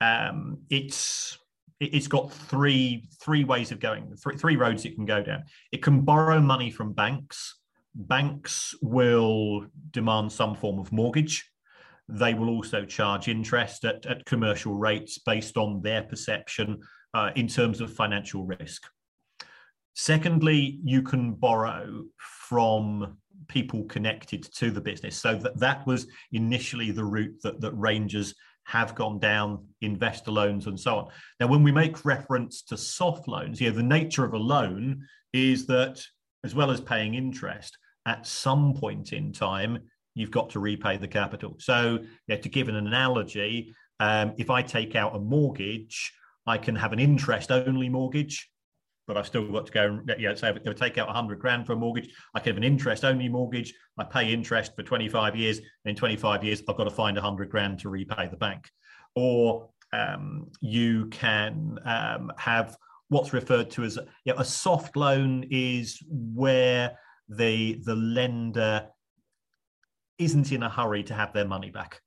um, 0.00 0.58
it's 0.68 1.38
it's 1.80 2.08
got 2.08 2.32
three 2.32 3.08
three 3.20 3.44
ways 3.44 3.72
of 3.72 3.80
going, 3.80 4.14
three, 4.16 4.36
three 4.36 4.56
roads 4.56 4.84
it 4.84 4.94
can 4.94 5.06
go 5.06 5.22
down. 5.22 5.44
It 5.72 5.82
can 5.82 6.02
borrow 6.02 6.40
money 6.40 6.70
from 6.70 6.92
banks. 6.92 7.58
Banks 7.94 8.74
will 8.80 9.66
demand 9.90 10.32
some 10.32 10.54
form 10.54 10.78
of 10.78 10.92
mortgage. 10.92 11.50
They 12.08 12.34
will 12.34 12.48
also 12.48 12.84
charge 12.84 13.28
interest 13.28 13.84
at, 13.84 14.04
at 14.06 14.24
commercial 14.24 14.74
rates 14.74 15.18
based 15.18 15.56
on 15.56 15.82
their 15.82 16.02
perception 16.02 16.80
uh, 17.14 17.30
in 17.36 17.48
terms 17.48 17.80
of 17.80 17.92
financial 17.92 18.44
risk. 18.44 18.86
Secondly, 19.94 20.80
you 20.84 21.02
can 21.02 21.34
borrow 21.34 22.04
from 22.18 23.18
people 23.48 23.84
connected 23.84 24.42
to 24.54 24.70
the 24.70 24.80
business. 24.80 25.16
So 25.16 25.34
that, 25.36 25.58
that 25.58 25.86
was 25.86 26.06
initially 26.32 26.90
the 26.90 27.04
route 27.04 27.36
that, 27.42 27.60
that 27.60 27.72
Rangers 27.72 28.34
have 28.64 28.94
gone 28.94 29.18
down, 29.18 29.66
investor 29.80 30.30
loans 30.30 30.66
and 30.66 30.78
so 30.78 30.96
on. 30.96 31.08
Now, 31.40 31.48
when 31.48 31.62
we 31.62 31.72
make 31.72 32.04
reference 32.04 32.62
to 32.62 32.76
soft 32.76 33.28
loans, 33.28 33.60
yeah, 33.60 33.70
the 33.70 33.82
nature 33.82 34.24
of 34.24 34.34
a 34.34 34.38
loan 34.38 35.06
is 35.32 35.66
that 35.66 36.02
as 36.44 36.54
well 36.54 36.70
as 36.70 36.80
paying 36.80 37.14
interest, 37.14 37.76
at 38.06 38.26
some 38.26 38.74
point 38.74 39.12
in 39.12 39.32
time, 39.32 39.78
you've 40.14 40.30
got 40.30 40.50
to 40.50 40.60
repay 40.60 40.96
the 40.96 41.08
capital. 41.08 41.56
So, 41.58 42.00
yeah, 42.26 42.36
to 42.36 42.48
give 42.48 42.68
an 42.68 42.76
analogy, 42.76 43.74
um, 44.00 44.34
if 44.36 44.50
I 44.50 44.62
take 44.62 44.96
out 44.96 45.14
a 45.14 45.18
mortgage, 45.18 46.12
I 46.46 46.58
can 46.58 46.74
have 46.74 46.92
an 46.92 46.98
interest 46.98 47.50
only 47.50 47.88
mortgage, 47.88 48.50
but 49.06 49.16
I've 49.16 49.26
still 49.26 49.50
got 49.50 49.66
to 49.66 49.72
go 49.72 49.86
and 49.86 50.14
yeah, 50.18 50.34
say 50.34 50.50
if 50.50 50.66
I 50.66 50.72
take 50.72 50.98
out 50.98 51.06
100 51.06 51.38
grand 51.38 51.66
for 51.66 51.72
a 51.72 51.76
mortgage, 51.76 52.08
I 52.34 52.40
can 52.40 52.52
have 52.52 52.56
an 52.56 52.64
interest 52.64 53.04
only 53.04 53.28
mortgage. 53.28 53.74
I 53.98 54.04
pay 54.04 54.32
interest 54.32 54.74
for 54.76 54.82
25 54.82 55.36
years. 55.36 55.58
And 55.58 55.66
in 55.86 55.96
25 55.96 56.44
years, 56.44 56.62
I've 56.68 56.76
got 56.76 56.84
to 56.84 56.90
find 56.90 57.16
100 57.16 57.50
grand 57.50 57.80
to 57.80 57.88
repay 57.88 58.28
the 58.28 58.36
bank. 58.36 58.70
Or 59.14 59.68
um, 59.92 60.48
you 60.60 61.06
can 61.06 61.78
um, 61.84 62.32
have 62.38 62.76
what's 63.08 63.32
referred 63.32 63.70
to 63.72 63.84
as 63.84 63.98
you 64.24 64.32
know, 64.32 64.40
a 64.40 64.44
soft 64.44 64.96
loan 64.96 65.44
is 65.50 66.02
where 66.08 66.96
the 67.28 67.80
the 67.84 67.94
lender 67.94 68.86
isn't 70.24 70.52
in 70.52 70.62
a 70.62 70.68
hurry 70.68 71.02
to 71.04 71.14
have 71.14 71.32
their 71.32 71.46
money 71.46 71.70
back 71.70 72.00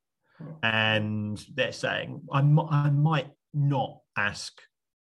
and 0.64 1.44
they're 1.54 1.72
saying 1.72 2.22
I, 2.32 2.40
I 2.40 2.90
might 2.90 3.30
not 3.54 4.00
ask 4.18 4.54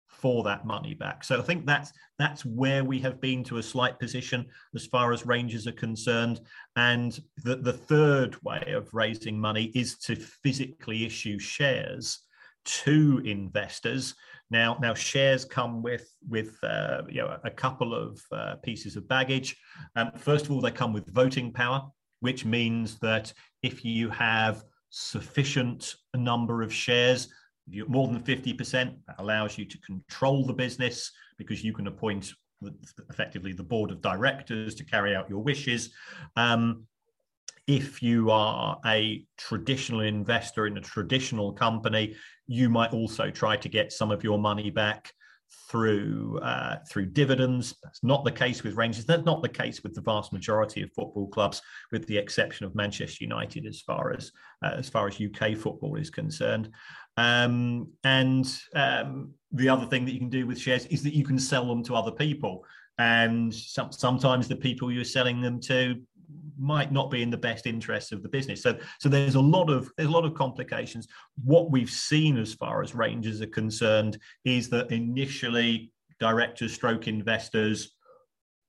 for 0.09 0.45
that 0.45 0.65
money 0.65 0.95
back. 0.95 1.25
So 1.25 1.39
I 1.39 1.43
think 1.43 1.67
that's 1.67 1.93
that's 2.19 2.45
where 2.45 2.85
we 2.85 3.01
have 3.01 3.21
been 3.21 3.43
to 3.45 3.59
a 3.59 3.63
slight 3.63 3.99
position 3.99 4.47
as 4.75 4.87
far 4.87 5.13
as 5.13 5.27
Rangers 5.27 5.67
are 5.67 5.73
concerned. 5.73 6.41
And 6.77 7.19
the, 7.43 7.57
the 7.57 7.73
third 7.73 8.37
way 8.43 8.73
of 8.75 8.95
raising 8.95 9.39
money 9.39 9.65
is 9.75 9.99
to 9.99 10.15
physically 10.17 11.05
issue 11.05 11.39
shares 11.39 12.21
to 12.65 13.21
investors. 13.25 14.15
Now, 14.51 14.79
now 14.81 14.95
shares 14.95 15.45
come 15.45 15.83
with 15.83 16.09
with 16.29 16.57
uh, 16.63 17.03
you 17.09 17.23
know 17.23 17.37
a 17.45 17.51
couple 17.51 17.95
of 17.95 18.21
uh, 18.31 18.55
pieces 18.63 18.97
of 18.97 19.09
baggage. 19.09 19.57
Um, 19.97 20.13
first 20.17 20.47
of 20.47 20.53
all, 20.53 20.61
they 20.61 20.71
come 20.71 20.93
with 20.93 21.13
voting 21.13 21.53
power, 21.53 21.83
which 22.25 22.47
means 22.47 22.99
that 23.01 23.31
if 23.63 23.85
you 23.85 24.09
have 24.09 24.65
sufficient 24.89 25.95
number 26.17 26.63
of 26.63 26.73
shares 26.73 27.29
more 27.87 28.09
than 28.09 28.23
50%, 28.23 28.95
that 29.07 29.17
allows 29.19 29.59
you 29.59 29.67
to 29.67 29.79
control 29.81 30.47
the 30.47 30.55
business 30.55 31.13
because 31.37 31.63
you 31.63 31.75
can 31.75 31.87
appoint 31.87 32.33
effectively 33.11 33.53
the 33.53 33.63
board 33.63 33.91
of 33.91 34.01
directors 34.01 34.75
to 34.75 34.85
carry 34.85 35.15
out 35.15 35.29
your 35.29 35.43
wishes. 35.43 35.91
Um, 36.35 36.87
if 37.67 38.03
you 38.03 38.31
are 38.31 38.81
a 38.87 39.27
traditional 39.37 40.01
investor 40.01 40.67
in 40.67 40.79
a 40.79 40.81
traditional 40.81 41.53
company, 41.53 42.15
you 42.47 42.71
might 42.71 42.95
also 42.95 43.31
try 43.31 43.55
to 43.59 43.69
get 43.69 43.93
some 43.93 44.11
of 44.11 44.25
your 44.25 44.39
money 44.39 44.71
back 44.71 45.13
through 45.71 46.39
uh, 46.43 46.77
through 46.89 47.07
dividends. 47.07 47.75
That's 47.83 48.03
not 48.03 48.25
the 48.25 48.33
case 48.33 48.63
with 48.63 48.77
Rangers. 48.77 49.05
That's 49.05 49.25
not 49.25 49.43
the 49.43 49.49
case 49.49 49.83
with 49.83 49.95
the 49.95 50.01
vast 50.01 50.33
majority 50.33 50.83
of 50.83 50.93
football 50.93 51.29
clubs, 51.29 51.61
with 51.93 52.07
the 52.07 52.17
exception 52.17 52.67
of 52.67 52.75
Manchester 52.75 53.25
United, 53.25 53.67
as 53.67 53.81
far 53.81 54.13
as 54.13 54.33
uh, 54.65 54.75
as 54.77 54.89
far 54.89 55.09
as 55.09 55.21
UK 55.21 55.57
football 55.57 55.97
is 55.97 56.11
concerned. 56.11 56.71
Um, 57.17 57.89
and 58.03 58.47
um, 58.75 59.33
the 59.53 59.69
other 59.69 59.87
thing 59.87 60.05
that 60.05 60.13
you 60.13 60.19
can 60.19 60.31
do 60.31 60.47
with 60.47 60.59
shares 60.59 60.87
is 60.87 61.03
that 61.05 61.15
you 61.15 61.25
can 61.25 61.39
sell 61.39 61.67
them 61.67 61.83
to 61.85 61.95
other 61.95 62.13
people. 62.13 62.65
And 62.99 63.53
some, 63.53 63.91
sometimes 63.91 64.47
the 64.47 64.57
people 64.57 64.93
you're 64.93 65.05
selling 65.05 65.41
them 65.41 65.61
to 65.63 66.01
might 66.59 66.93
not 66.93 67.11
be 67.11 67.23
in 67.23 67.31
the 67.31 67.37
best 67.37 67.67
interests 67.67 68.13
of 68.13 68.23
the 68.23 68.29
business. 68.29 68.63
So, 68.63 68.77
so 69.01 69.09
there's 69.09 69.35
a 69.35 69.41
lot 69.41 69.71
of 69.71 69.91
there's 69.97 70.09
a 70.09 70.13
lot 70.13 70.25
of 70.25 70.35
complications. 70.35 71.07
What 71.45 71.71
we've 71.71 71.91
seen 71.91 72.39
as 72.39 72.55
far 72.55 72.83
as 72.83 72.95
Rangers 72.95 73.41
are 73.41 73.47
concerned 73.47 74.19
is 74.45 74.69
that 74.71 74.91
initially 74.91 75.93
directors, 76.21 76.75
stroke 76.75 77.09
investors 77.09 77.93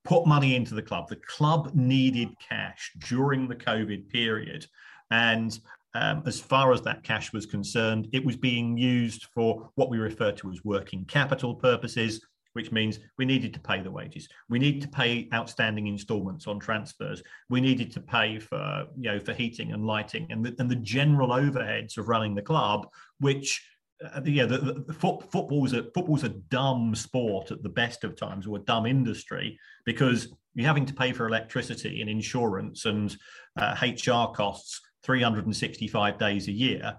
put 0.04 0.26
money 0.26 0.54
into 0.54 0.74
the 0.74 0.82
club. 0.82 1.08
The 1.08 1.16
club 1.16 1.72
needed 1.74 2.28
cash 2.38 2.92
during 3.08 3.48
the 3.48 3.56
COVID 3.56 4.08
period, 4.08 4.66
and 5.10 5.58
um, 5.94 6.22
as 6.26 6.38
far 6.38 6.72
as 6.72 6.82
that 6.82 7.02
cash 7.02 7.32
was 7.32 7.46
concerned, 7.46 8.08
it 8.12 8.24
was 8.24 8.36
being 8.36 8.76
used 8.76 9.26
for 9.34 9.70
what 9.76 9.88
we 9.88 9.98
refer 9.98 10.30
to 10.32 10.50
as 10.50 10.62
working 10.62 11.06
capital 11.06 11.54
purposes, 11.54 12.20
which 12.56 12.72
means 12.72 13.00
we 13.18 13.26
needed 13.26 13.52
to 13.52 13.60
pay 13.60 13.82
the 13.82 13.90
wages. 13.90 14.26
We 14.48 14.58
needed 14.58 14.80
to 14.80 14.88
pay 14.88 15.28
outstanding 15.34 15.88
installments 15.88 16.46
on 16.46 16.58
transfers. 16.58 17.22
We 17.50 17.60
needed 17.60 17.92
to 17.92 18.00
pay 18.00 18.38
for, 18.38 18.86
you 18.96 19.12
know, 19.12 19.20
for 19.20 19.34
heating 19.34 19.72
and 19.72 19.86
lighting 19.86 20.26
and 20.30 20.42
the, 20.42 20.56
and 20.58 20.70
the 20.70 20.76
general 20.76 21.28
overheads 21.28 21.98
of 21.98 22.08
running 22.08 22.34
the 22.34 22.40
club, 22.40 22.88
which 23.20 23.62
uh, 24.02 24.22
yeah, 24.24 24.46
the, 24.46 24.84
the 24.86 24.92
foot, 24.94 25.30
football's 25.30 25.74
a 25.74 25.82
football's 25.94 26.24
a 26.24 26.30
dumb 26.30 26.94
sport 26.94 27.50
at 27.50 27.62
the 27.62 27.68
best 27.68 28.04
of 28.04 28.16
times, 28.16 28.46
or 28.46 28.56
a 28.56 28.60
dumb 28.60 28.86
industry 28.86 29.58
because 29.84 30.28
you're 30.54 30.66
having 30.66 30.86
to 30.86 30.94
pay 30.94 31.12
for 31.12 31.28
electricity 31.28 32.00
and 32.00 32.08
insurance 32.08 32.86
and 32.86 33.18
uh, 33.58 33.76
HR 33.82 34.32
costs 34.34 34.80
365 35.04 36.18
days 36.18 36.48
a 36.48 36.52
year, 36.52 36.96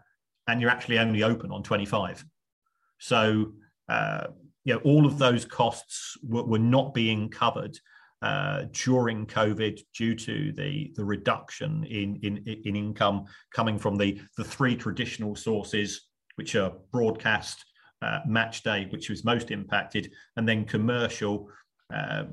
and 0.47 0.61
you're 0.61 0.69
actually 0.69 0.99
only 0.99 1.23
open 1.23 1.51
on 1.51 1.63
25. 1.63 2.23
So, 2.99 3.53
uh, 3.89 4.27
you 4.67 4.73
know, 4.73 4.81
all 4.81 5.05
of 5.05 5.17
those 5.17 5.45
costs 5.45 6.17
were, 6.21 6.43
were 6.43 6.59
not 6.59 6.93
being 6.93 7.29
covered 7.29 7.79
uh, 8.21 8.63
during 8.73 9.25
COVID 9.25 9.79
due 9.95 10.13
to 10.13 10.51
the 10.51 10.91
the 10.97 11.05
reduction 11.05 11.85
in 11.85 12.19
in, 12.21 12.43
in 12.65 12.75
income 12.75 13.25
coming 13.53 13.79
from 13.79 13.95
the 13.95 14.19
the 14.35 14.43
three 14.43 14.75
traditional 14.75 15.37
sources, 15.37 16.09
which 16.35 16.55
are 16.55 16.73
broadcast, 16.91 17.63
uh, 18.01 18.19
match 18.27 18.61
day, 18.61 18.87
which 18.89 19.09
was 19.09 19.23
most 19.23 19.51
impacted, 19.51 20.11
and 20.35 20.47
then 20.47 20.65
commercial. 20.65 21.49
Uh, 21.93 22.25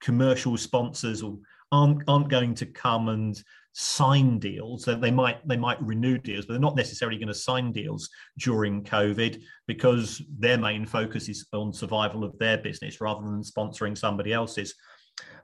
commercial 0.00 0.56
sponsors 0.56 1.22
aren't 1.72 2.02
aren't 2.08 2.28
going 2.28 2.54
to 2.54 2.66
come 2.66 3.08
and 3.08 3.42
sign 3.72 4.38
deals. 4.38 4.84
that 4.84 5.00
they 5.00 5.10
might 5.10 5.46
they 5.46 5.56
might 5.56 5.80
renew 5.82 6.18
deals, 6.18 6.46
but 6.46 6.54
they're 6.54 6.60
not 6.60 6.76
necessarily 6.76 7.18
going 7.18 7.28
to 7.28 7.34
sign 7.34 7.72
deals 7.72 8.08
during 8.38 8.82
COVID 8.82 9.40
because 9.66 10.22
their 10.38 10.58
main 10.58 10.86
focus 10.86 11.28
is 11.28 11.46
on 11.52 11.72
survival 11.72 12.24
of 12.24 12.36
their 12.38 12.58
business 12.58 13.00
rather 13.00 13.22
than 13.22 13.42
sponsoring 13.42 13.96
somebody 13.96 14.32
else's. 14.32 14.74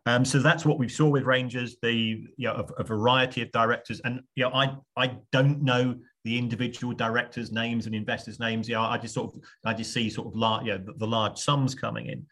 Um, 0.07 0.25
so 0.25 0.39
that's 0.39 0.65
what 0.65 0.79
we 0.79 0.89
saw 0.89 1.09
with 1.09 1.25
Rangers, 1.25 1.77
the 1.83 2.25
you 2.37 2.49
know, 2.49 2.65
a, 2.79 2.81
a, 2.81 2.85
variety 2.85 3.43
of 3.43 3.51
directors, 3.51 4.01
and 4.05 4.21
you 4.37 4.45
know, 4.45 4.51
I 4.51 4.77
I 4.97 5.19
don't 5.33 5.63
know 5.63 5.97
the 6.25 6.39
individual 6.39 6.95
directors' 6.95 7.51
names 7.51 7.87
and 7.87 7.95
investors' 7.95 8.39
names. 8.39 8.69
Yeah, 8.69 8.83
I 8.83 8.99
just 8.99 9.15
sort 9.15 9.35
of 9.35 9.41
I 9.65 9.75
just 9.75 9.93
see 9.93 10.09
sort 10.09 10.29
of 10.29 10.37
large, 10.37 10.67
you 10.67 10.73
know, 10.73 10.79
the, 10.79 10.93
the 10.99 11.07
large 11.07 11.39
sums 11.39 11.75
coming 11.75 12.07
in, 12.07 12.27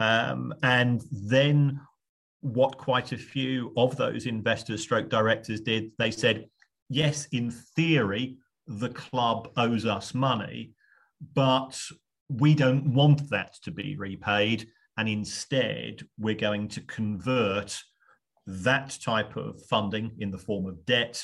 um, 0.00 0.54
and 0.62 1.02
then 1.12 1.80
what 2.40 2.78
quite 2.78 3.12
a 3.12 3.18
few 3.18 3.72
of 3.76 3.96
those 3.96 4.26
investors 4.26 4.82
stroke 4.82 5.08
directors 5.08 5.60
did. 5.60 5.90
They 5.98 6.10
said 6.10 6.46
yes 6.88 7.26
in 7.32 7.50
theory 7.50 8.38
the 8.66 8.90
club 8.90 9.50
owes 9.56 9.86
us 9.86 10.14
money 10.14 10.72
but 11.34 11.80
we 12.28 12.54
don't 12.54 12.92
want 12.92 13.28
that 13.30 13.54
to 13.62 13.70
be 13.70 13.96
repaid 13.96 14.68
and 14.96 15.08
instead 15.08 16.02
we're 16.18 16.34
going 16.34 16.68
to 16.68 16.80
convert 16.82 17.78
that 18.46 18.96
type 19.02 19.36
of 19.36 19.60
funding 19.66 20.12
in 20.18 20.30
the 20.30 20.38
form 20.38 20.66
of 20.66 20.84
debt 20.86 21.22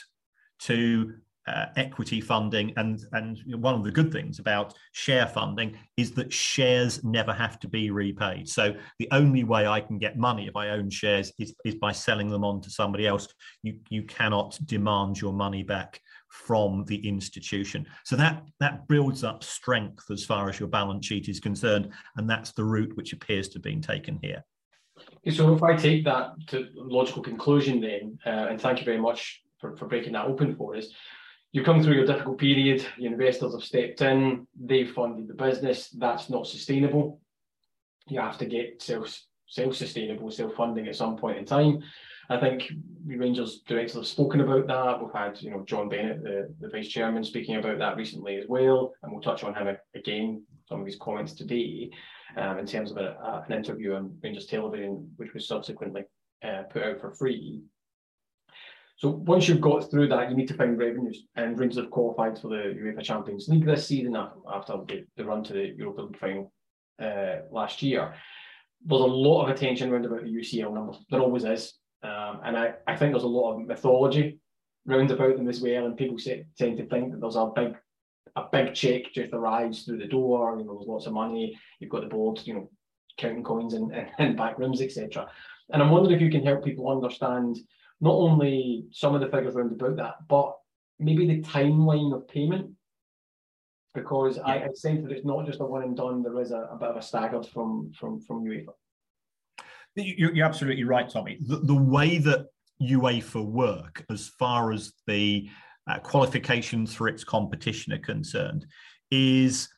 to 0.59 1.15
uh, 1.47 1.67
equity 1.77 2.21
funding. 2.21 2.73
And 2.77 3.01
and 3.13 3.39
one 3.57 3.75
of 3.75 3.85
the 3.85 3.91
good 3.91 4.13
things 4.13 4.39
about 4.39 4.75
share 4.93 5.27
funding 5.27 5.77
is 5.97 6.13
that 6.13 6.33
shares 6.33 7.05
never 7.05 7.33
have 7.33 7.59
to 7.61 7.69
be 7.69 7.91
repaid. 7.91 8.49
So 8.49 8.75
the 8.99 9.09
only 9.13 9.45
way 9.45 9.67
i 9.67 9.81
can 9.81 9.99
get 9.99 10.17
money 10.17 10.47
if 10.47 10.57
i 10.57 10.71
own 10.71 10.91
shares 10.91 11.33
is, 11.39 11.55
is 11.65 11.75
by 11.77 11.93
selling 11.93 12.29
them 12.29 12.45
on 12.45 12.61
to 12.63 12.71
somebody 12.71 13.07
else. 13.07 13.29
You 13.63 13.79
you 13.91 14.05
cannot 14.05 14.59
demand 14.65 15.21
your 15.21 15.33
money 15.33 15.63
back 15.63 16.01
from 16.31 16.85
the 16.87 17.07
institution. 17.07 17.87
So 18.05 18.17
that 18.17 18.43
that 18.61 18.89
builds 18.89 19.23
up 19.23 19.45
strength 19.45 20.11
as 20.11 20.25
far 20.25 20.49
as 20.49 20.59
your 20.59 20.69
balance 20.69 21.07
sheet 21.07 21.29
is 21.29 21.41
concerned. 21.41 21.93
And 22.17 22.29
that's 22.29 22.53
the 22.53 22.65
route 22.65 22.97
which 22.97 23.13
appears 23.13 23.49
to 23.49 23.55
have 23.55 23.63
been 23.63 23.83
taken 23.83 24.19
here. 24.23 24.45
So 25.31 25.55
if 25.55 25.63
i 25.63 25.75
take 25.77 26.05
that 26.05 26.33
to 26.49 26.69
logical 26.75 27.23
conclusion 27.23 27.81
then 27.81 28.19
uh, 28.27 28.49
and 28.51 28.61
thank 28.61 28.79
you 28.79 28.85
very 28.85 29.01
much 29.01 29.43
for, 29.61 29.77
for 29.77 29.87
breaking 29.87 30.13
that 30.13 30.27
open 30.27 30.55
for 30.55 30.77
us 30.77 30.89
you 31.55 31.63
come 31.63 31.81
through 31.81 31.95
your 31.95 32.05
difficult 32.05 32.37
period, 32.37 32.85
your 32.99 33.13
investors 33.13 33.53
have 33.55 33.63
stepped 33.63 34.03
in, 34.03 34.45
they've 34.61 34.91
funded 34.91 35.29
the 35.29 35.35
business, 35.35 35.89
that's 35.91 36.29
not 36.29 36.49
sustainable. 36.49 37.21
You 38.09 38.21
have 38.21 38.39
to 38.39 38.47
get 38.47 38.83
self 38.83 39.17
self-sustainable, 39.47 40.33
self-funding 40.33 40.89
at 40.89 40.97
some 40.97 41.17
point 41.17 41.39
in 41.39 41.45
time. 41.45 41.81
I 42.29 42.41
think 42.41 42.73
Rangers 43.07 43.61
directors 43.69 43.95
have 43.95 44.07
spoken 44.07 44.41
about 44.41 44.67
that. 44.67 45.01
We've 45.01 45.15
had, 45.15 45.41
you 45.43 45.51
know, 45.51 45.63
John 45.65 45.89
Bennett, 45.89 46.25
the, 46.25 46.53
the 46.59 46.71
vice 46.71 46.89
chairman, 46.89 47.23
speaking 47.23 47.55
about 47.57 47.79
that 47.79 47.97
recently 47.97 48.37
as 48.37 48.47
well, 48.49 48.93
and 49.03 49.13
we'll 49.13 49.21
touch 49.21 49.45
on 49.45 49.55
him 49.55 49.77
again, 49.95 50.43
some 50.69 50.81
of 50.81 50.87
his 50.87 50.97
comments 50.97 51.35
today, 51.35 51.91
um, 52.37 52.59
in 52.59 52.67
terms 52.67 52.91
of 52.91 52.97
a, 52.97 53.17
a, 53.23 53.45
an 53.47 53.53
interview 53.53 53.95
on 53.95 54.19
Rangers 54.25 54.47
Television, 54.47 55.09
which 55.19 55.35
was 55.35 55.47
subsequently 55.47 56.03
uh, 56.43 56.63
put 56.63 56.83
out 56.83 57.01
for 57.01 57.13
free. 57.13 57.63
So 58.97 59.11
once 59.11 59.49
you've 59.49 59.61
got 59.61 59.91
through 59.91 60.09
that, 60.09 60.31
you 60.31 60.37
need 60.37 60.49
to 60.49 60.55
find 60.55 60.79
revenues. 60.79 61.25
And 61.35 61.59
Rangers 61.59 61.79
have 61.79 61.91
qualified 61.91 62.39
for 62.39 62.49
the 62.49 62.75
UEFA 62.79 63.03
Champions 63.03 63.49
League 63.49 63.67
this 63.67 63.89
season 63.89 64.17
after 64.17 64.75
the, 65.17 65.25
run 65.25 65.43
to 65.45 65.53
the 65.53 65.75
Europa 65.77 66.03
League 66.03 66.19
final 66.19 66.53
uh, 67.03 67.43
last 67.51 67.83
year. 67.83 68.15
There's 68.87 69.01
a 69.01 69.05
lot 69.05 69.45
of 69.45 69.51
attention 69.51 69.91
around 69.91 70.07
about 70.07 70.23
the 70.23 70.31
UCL 70.31 70.73
numbers. 70.73 70.99
There 71.11 71.21
always 71.21 71.45
is. 71.45 71.75
Um, 72.03 72.41
and 72.45 72.57
I, 72.57 72.75
I 72.87 72.97
think 72.97 73.13
there's 73.13 73.25
a 73.25 73.29
lot 73.29 73.55
of 73.55 73.67
mythology 73.67 74.39
round 74.87 75.11
about 75.11 75.37
them 75.37 75.49
as 75.49 75.61
well. 75.61 75.87
And 75.87 75.97
people 75.97 76.19
say, 76.19 76.45
tend 76.57 76.77
to 76.77 76.87
think 76.87 77.13
that 77.13 77.21
there's 77.21 77.37
a 77.37 77.51
big 77.55 77.77
a 78.37 78.45
big 78.51 78.75
check 78.75 79.13
just 79.13 79.33
arrives 79.33 79.85
through 79.85 79.99
the 79.99 80.07
door. 80.07 80.57
You 80.59 80.65
know, 80.65 80.75
there's 80.75 80.89
lots 80.89 81.07
of 81.07 81.13
money. 81.13 81.57
You've 81.79 81.91
got 81.91 82.03
the 82.03 82.09
board, 82.09 82.41
you 82.45 82.55
know, 82.55 82.71
counting 83.17 83.45
coins 83.45 83.75
in, 83.75 83.93
in, 83.93 84.09
in 84.19 84.37
back 84.37 84.59
rooms, 84.59 84.81
etc. 84.81 85.29
And 85.71 85.83
I'm 85.83 85.91
wondering 85.91 86.17
if 86.17 86.23
you 86.23 86.31
can 86.31 86.45
help 86.45 86.65
people 86.65 86.91
understand 86.91 87.59
not 88.05 88.15
only 88.15 88.85
some 88.93 89.15
of 89.15 89.21
the 89.23 89.29
figures 89.29 89.55
around 89.57 89.73
about 89.73 89.97
that, 89.97 90.15
but 90.29 90.55
maybe 90.99 91.27
the 91.27 91.41
timeline 91.41 92.15
of 92.15 92.29
payment. 92.29 92.67
because 93.95 94.37
yeah. 94.37 94.43
I, 94.43 94.55
I 94.65 94.69
sense 94.75 95.03
that 95.03 95.13
it's 95.13 95.25
not 95.25 95.47
just 95.47 95.61
a 95.61 95.65
one 95.65 95.83
and 95.83 95.97
done. 95.97 96.23
There 96.23 96.41
is 96.41 96.51
a, 96.51 96.69
a 96.71 96.77
bit 96.77 96.91
of 96.91 96.97
a 96.97 97.03
staggered 97.03 97.47
from 97.47 97.93
from 97.99 98.21
from 98.21 98.45
UEFA. 98.45 98.75
You're 99.97 100.45
absolutely 100.45 100.85
right, 100.85 101.09
Tommy. 101.09 101.39
The, 101.41 101.59
the 101.59 101.75
way 101.75 102.19
that 102.19 102.47
UEFA 102.83 103.45
work, 103.47 104.05
as 104.11 104.29
far 104.29 104.73
as 104.73 104.93
the 105.07 105.49
uh, 105.89 106.01
qualifications 106.01 106.93
for 106.95 107.07
its 107.07 107.23
competition 107.23 107.93
are 107.93 107.99
concerned, 107.99 108.67
is 109.13 109.69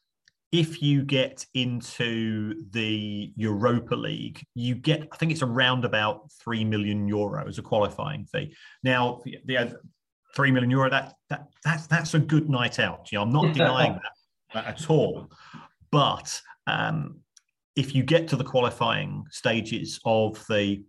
if 0.56 0.80
you 0.80 1.02
get 1.02 1.44
into 1.52 2.64
the 2.70 3.30
Europa 3.36 3.94
League, 3.94 4.42
you 4.54 4.74
get, 4.74 5.06
I 5.12 5.16
think 5.16 5.30
it's 5.30 5.42
around 5.42 5.84
about 5.84 6.32
3 6.42 6.64
million 6.64 7.06
euro 7.06 7.46
as 7.46 7.58
a 7.58 7.62
qualifying 7.62 8.24
fee. 8.24 8.54
Now, 8.82 9.20
the, 9.24 9.38
the 9.44 9.78
three 10.34 10.50
million 10.50 10.70
euro, 10.70 10.88
that, 10.90 11.14
that 11.30 11.48
that's 11.64 11.86
that's 11.86 12.14
a 12.14 12.18
good 12.18 12.48
night 12.48 12.78
out. 12.78 13.10
You 13.10 13.18
know, 13.18 13.22
I'm 13.22 13.32
not 13.32 13.54
denying 13.54 13.98
that 14.54 14.66
at 14.66 14.90
all. 14.90 15.30
But 15.90 16.40
um, 16.66 17.20
if 17.74 17.94
you 17.94 18.02
get 18.02 18.28
to 18.28 18.36
the 18.36 18.44
qualifying 18.44 19.24
stages 19.30 19.98
of 20.04 20.44
the 20.48 20.84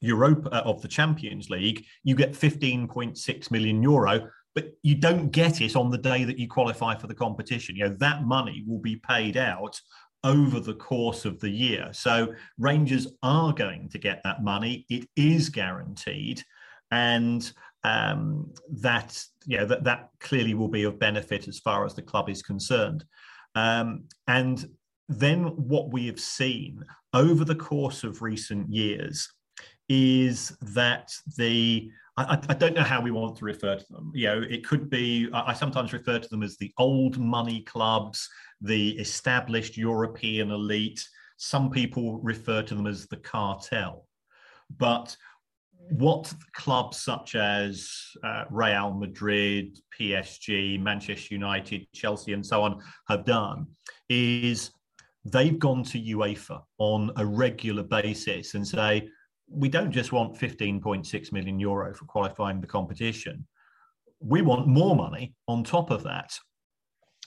Europa 0.00 0.50
uh, 0.50 0.62
of 0.68 0.80
the 0.82 0.88
Champions 0.88 1.50
League, 1.50 1.84
you 2.04 2.14
get 2.14 2.32
15.6 2.32 3.50
million 3.50 3.82
euro, 3.82 4.28
but 4.54 4.72
you 4.82 4.94
don't 4.94 5.30
get 5.30 5.60
it 5.60 5.76
on 5.76 5.90
the 5.90 5.98
day 5.98 6.24
that 6.24 6.38
you 6.38 6.48
qualify 6.48 6.96
for 6.96 7.06
the 7.06 7.14
competition. 7.14 7.76
You 7.76 7.88
know, 7.88 7.96
that 8.00 8.24
money 8.24 8.64
will 8.66 8.80
be 8.80 8.96
paid 8.96 9.36
out 9.36 9.80
over 10.24 10.60
the 10.60 10.74
course 10.74 11.24
of 11.24 11.40
the 11.40 11.48
year. 11.48 11.90
So 11.92 12.34
Rangers 12.58 13.06
are 13.22 13.52
going 13.52 13.88
to 13.90 13.98
get 13.98 14.20
that 14.24 14.42
money. 14.42 14.86
It 14.88 15.08
is 15.16 15.48
guaranteed. 15.48 16.42
And 16.90 17.50
um, 17.84 18.52
that 18.80 19.22
you 19.46 19.56
know 19.56 19.66
that 19.66 19.84
that 19.84 20.10
clearly 20.18 20.54
will 20.54 20.68
be 20.68 20.84
of 20.84 20.98
benefit 20.98 21.48
as 21.48 21.58
far 21.58 21.86
as 21.86 21.94
the 21.94 22.02
club 22.02 22.28
is 22.28 22.42
concerned. 22.42 23.04
Um, 23.54 24.04
and 24.26 24.68
then 25.08 25.44
what 25.56 25.92
we 25.92 26.06
have 26.06 26.20
seen 26.20 26.84
over 27.14 27.44
the 27.44 27.54
course 27.54 28.04
of 28.04 28.22
recent 28.22 28.70
years 28.72 29.28
is 29.88 30.56
that 30.60 31.10
the 31.36 31.90
I, 32.24 32.38
I, 32.48 32.54
don't 32.54 32.74
know 32.74 32.82
how 32.82 33.00
we 33.00 33.10
want 33.10 33.36
to 33.36 33.44
refer 33.44 33.76
to 33.76 33.86
them. 33.90 34.10
You 34.14 34.26
know, 34.26 34.42
it 34.48 34.66
could 34.66 34.90
be 34.90 35.28
I, 35.32 35.50
I 35.50 35.52
sometimes 35.52 35.92
refer 35.92 36.18
to 36.18 36.28
them 36.28 36.42
as 36.42 36.56
the 36.56 36.72
old 36.78 37.18
money 37.18 37.62
clubs, 37.62 38.28
the 38.60 38.98
established 38.98 39.76
European 39.76 40.50
elite. 40.50 41.06
Some 41.36 41.70
people 41.70 42.20
refer 42.20 42.62
to 42.62 42.74
them 42.74 42.86
as 42.86 43.06
the 43.06 43.16
cartel. 43.16 44.06
But 44.76 45.16
what 45.90 46.32
clubs 46.54 47.00
such 47.00 47.34
as 47.34 47.90
uh, 48.22 48.44
Real 48.50 48.92
Madrid, 48.92 49.78
PSG, 49.98 50.80
Manchester 50.80 51.34
United, 51.34 51.86
Chelsea, 51.92 52.32
and 52.32 52.46
so 52.46 52.62
on 52.62 52.80
have 53.08 53.24
done 53.24 53.66
is 54.08 54.70
they've 55.24 55.58
gone 55.58 55.82
to 55.84 55.98
UEFA 55.98 56.62
on 56.78 57.10
a 57.16 57.26
regular 57.26 57.82
basis 57.82 58.54
and 58.54 58.66
say, 58.66 59.08
we 59.50 59.68
don't 59.68 59.90
just 59.90 60.12
want 60.12 60.38
15.6 60.38 61.32
million 61.32 61.58
euro 61.58 61.92
for 61.94 62.04
qualifying 62.04 62.60
the 62.60 62.66
competition. 62.66 63.46
We 64.20 64.42
want 64.42 64.68
more 64.68 64.94
money 64.94 65.34
on 65.48 65.64
top 65.64 65.90
of 65.90 66.04
that. 66.04 66.38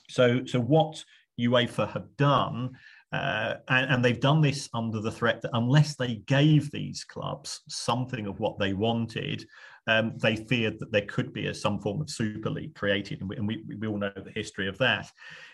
So, 0.08 0.44
so 0.44 0.60
what 0.60 1.04
UEFA 1.38 1.90
have 1.92 2.16
done 2.16 2.76
uh, 3.12 3.58
and, 3.68 3.92
and, 3.92 4.04
they've 4.04 4.18
done 4.18 4.40
this 4.40 4.68
under 4.74 5.00
the 5.00 5.10
threat 5.10 5.40
that 5.40 5.50
unless 5.52 5.94
they 5.94 6.16
gave 6.26 6.68
these 6.72 7.04
clubs 7.04 7.60
something 7.68 8.26
of 8.26 8.40
what 8.40 8.58
they 8.58 8.72
wanted, 8.72 9.46
um, 9.86 10.14
they 10.18 10.34
feared 10.34 10.80
that 10.80 10.90
there 10.90 11.06
could 11.06 11.32
be 11.32 11.46
a, 11.46 11.54
some 11.54 11.78
form 11.78 12.00
of 12.00 12.10
super 12.10 12.50
league 12.50 12.74
created. 12.74 13.20
And 13.20 13.28
we, 13.28 13.36
and 13.36 13.46
we, 13.46 13.62
we 13.78 13.86
all 13.86 13.98
know 13.98 14.10
the 14.16 14.32
history 14.32 14.66
of 14.66 14.76
that. 14.78 15.08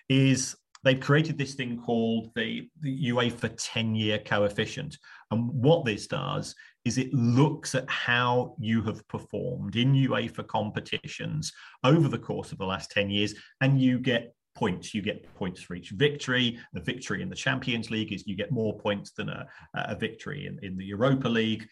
Is 0.09 0.57
they've 0.85 1.01
created 1.01 1.37
this 1.37 1.53
thing 1.53 1.79
called 1.85 2.31
the, 2.35 2.67
the 2.81 3.11
UEFA 3.11 3.55
10 3.59 3.95
year 3.95 4.19
coefficient. 4.19 4.97
And 5.31 5.51
what 5.51 5.85
this 5.85 6.07
does 6.07 6.55
is 6.85 6.99
it 6.99 7.13
looks 7.13 7.75
at 7.75 7.89
how 7.89 8.55
you 8.59 8.83
have 8.83 9.07
performed 9.09 9.77
in 9.77 9.93
UEFA 9.93 10.47
competitions 10.47 11.53
over 11.85 12.09
the 12.09 12.19
course 12.19 12.53
of 12.53 12.59
the 12.59 12.65
last 12.65 12.91
10 12.91 13.11
years, 13.11 13.35
and 13.61 13.81
you 13.81 13.99
get 13.99 14.35
points. 14.55 14.95
You 14.95 15.03
get 15.03 15.33
points 15.35 15.63
for 15.63 15.75
each 15.75 15.91
victory. 15.91 16.59
The 16.73 16.81
victory 16.81 17.23
in 17.23 17.29
the 17.29 17.37
Champions 17.37 17.91
League 17.91 18.13
is 18.13 18.27
you 18.27 18.37
get 18.37 18.51
more 18.51 18.77
points 18.77 19.13
than 19.13 19.29
a, 19.29 19.47
a 19.75 19.95
victory 19.95 20.47
in, 20.47 20.59
in 20.63 20.77
the 20.77 20.85
Europa 20.85 21.29
League. 21.29 21.67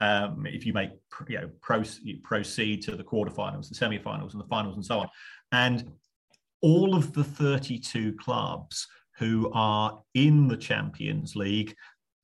Um, 0.00 0.46
if 0.46 0.66
you 0.66 0.72
make 0.72 0.90
you 1.28 1.40
know 1.40 1.50
proceed, 1.60 2.22
proceed 2.22 2.82
to 2.82 2.96
the 2.96 3.04
quarterfinals, 3.04 3.68
the 3.68 3.74
semi-finals, 3.74 4.34
and 4.34 4.42
the 4.42 4.48
finals, 4.48 4.76
and 4.76 4.84
so 4.84 5.00
on, 5.00 5.08
and 5.52 5.90
all 6.60 6.94
of 6.96 7.12
the 7.12 7.22
32 7.22 8.14
clubs 8.14 8.88
who 9.18 9.50
are 9.54 10.00
in 10.14 10.48
the 10.48 10.56
Champions 10.56 11.36
League, 11.36 11.74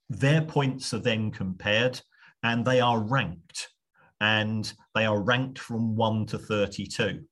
their 0.09 0.43
points 0.43 0.93
are 0.93 0.99
then 0.99 1.31
compared, 1.31 2.01
and 2.43 2.65
they 2.65 2.81
are 2.81 3.01
ranked, 3.01 3.69
and 4.21 4.73
they 4.95 5.07
are 5.07 5.21
ranked 5.21 5.59
from 5.59 5.97
one 5.97 6.27
to 6.27 6.39
32. 6.39 7.23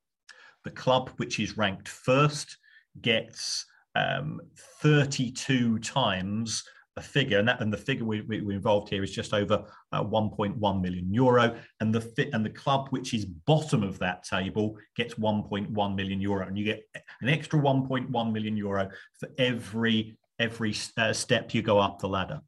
The 0.64 0.70
club 0.70 1.10
which 1.16 1.40
is 1.40 1.56
ranked 1.56 1.88
first 1.88 2.56
gets 3.00 3.64
um, 3.94 4.40
32 4.80 5.78
times 5.78 6.64
a 6.96 7.00
figure, 7.00 7.38
and, 7.38 7.48
that, 7.48 7.60
and 7.60 7.72
the 7.72 7.78
figure 7.78 8.04
we, 8.04 8.20
we, 8.22 8.40
we 8.40 8.54
involved 8.54 8.88
here 8.88 9.02
is 9.02 9.12
just 9.12 9.32
over 9.32 9.64
uh, 9.92 10.02
1.1 10.02 10.82
million 10.82 11.14
euro, 11.14 11.56
and 11.80 11.94
the 11.94 12.00
fit 12.00 12.30
and 12.32 12.44
the 12.44 12.50
club 12.50 12.88
which 12.90 13.14
is 13.14 13.24
bottom 13.24 13.82
of 13.82 13.98
that 14.00 14.24
table 14.24 14.76
gets 14.96 15.14
1.1 15.14 15.94
million 15.94 16.20
euro, 16.20 16.46
and 16.46 16.58
you 16.58 16.64
get 16.64 16.82
an 17.22 17.28
extra 17.28 17.58
1.1 17.58 18.32
million 18.32 18.56
euro 18.56 18.88
for 19.18 19.28
every 19.38 20.18
every 20.40 20.72
uh, 20.96 21.12
step 21.12 21.52
you 21.52 21.62
go 21.62 21.78
up 21.78 21.98
the 21.98 22.08
ladder. 22.08 22.40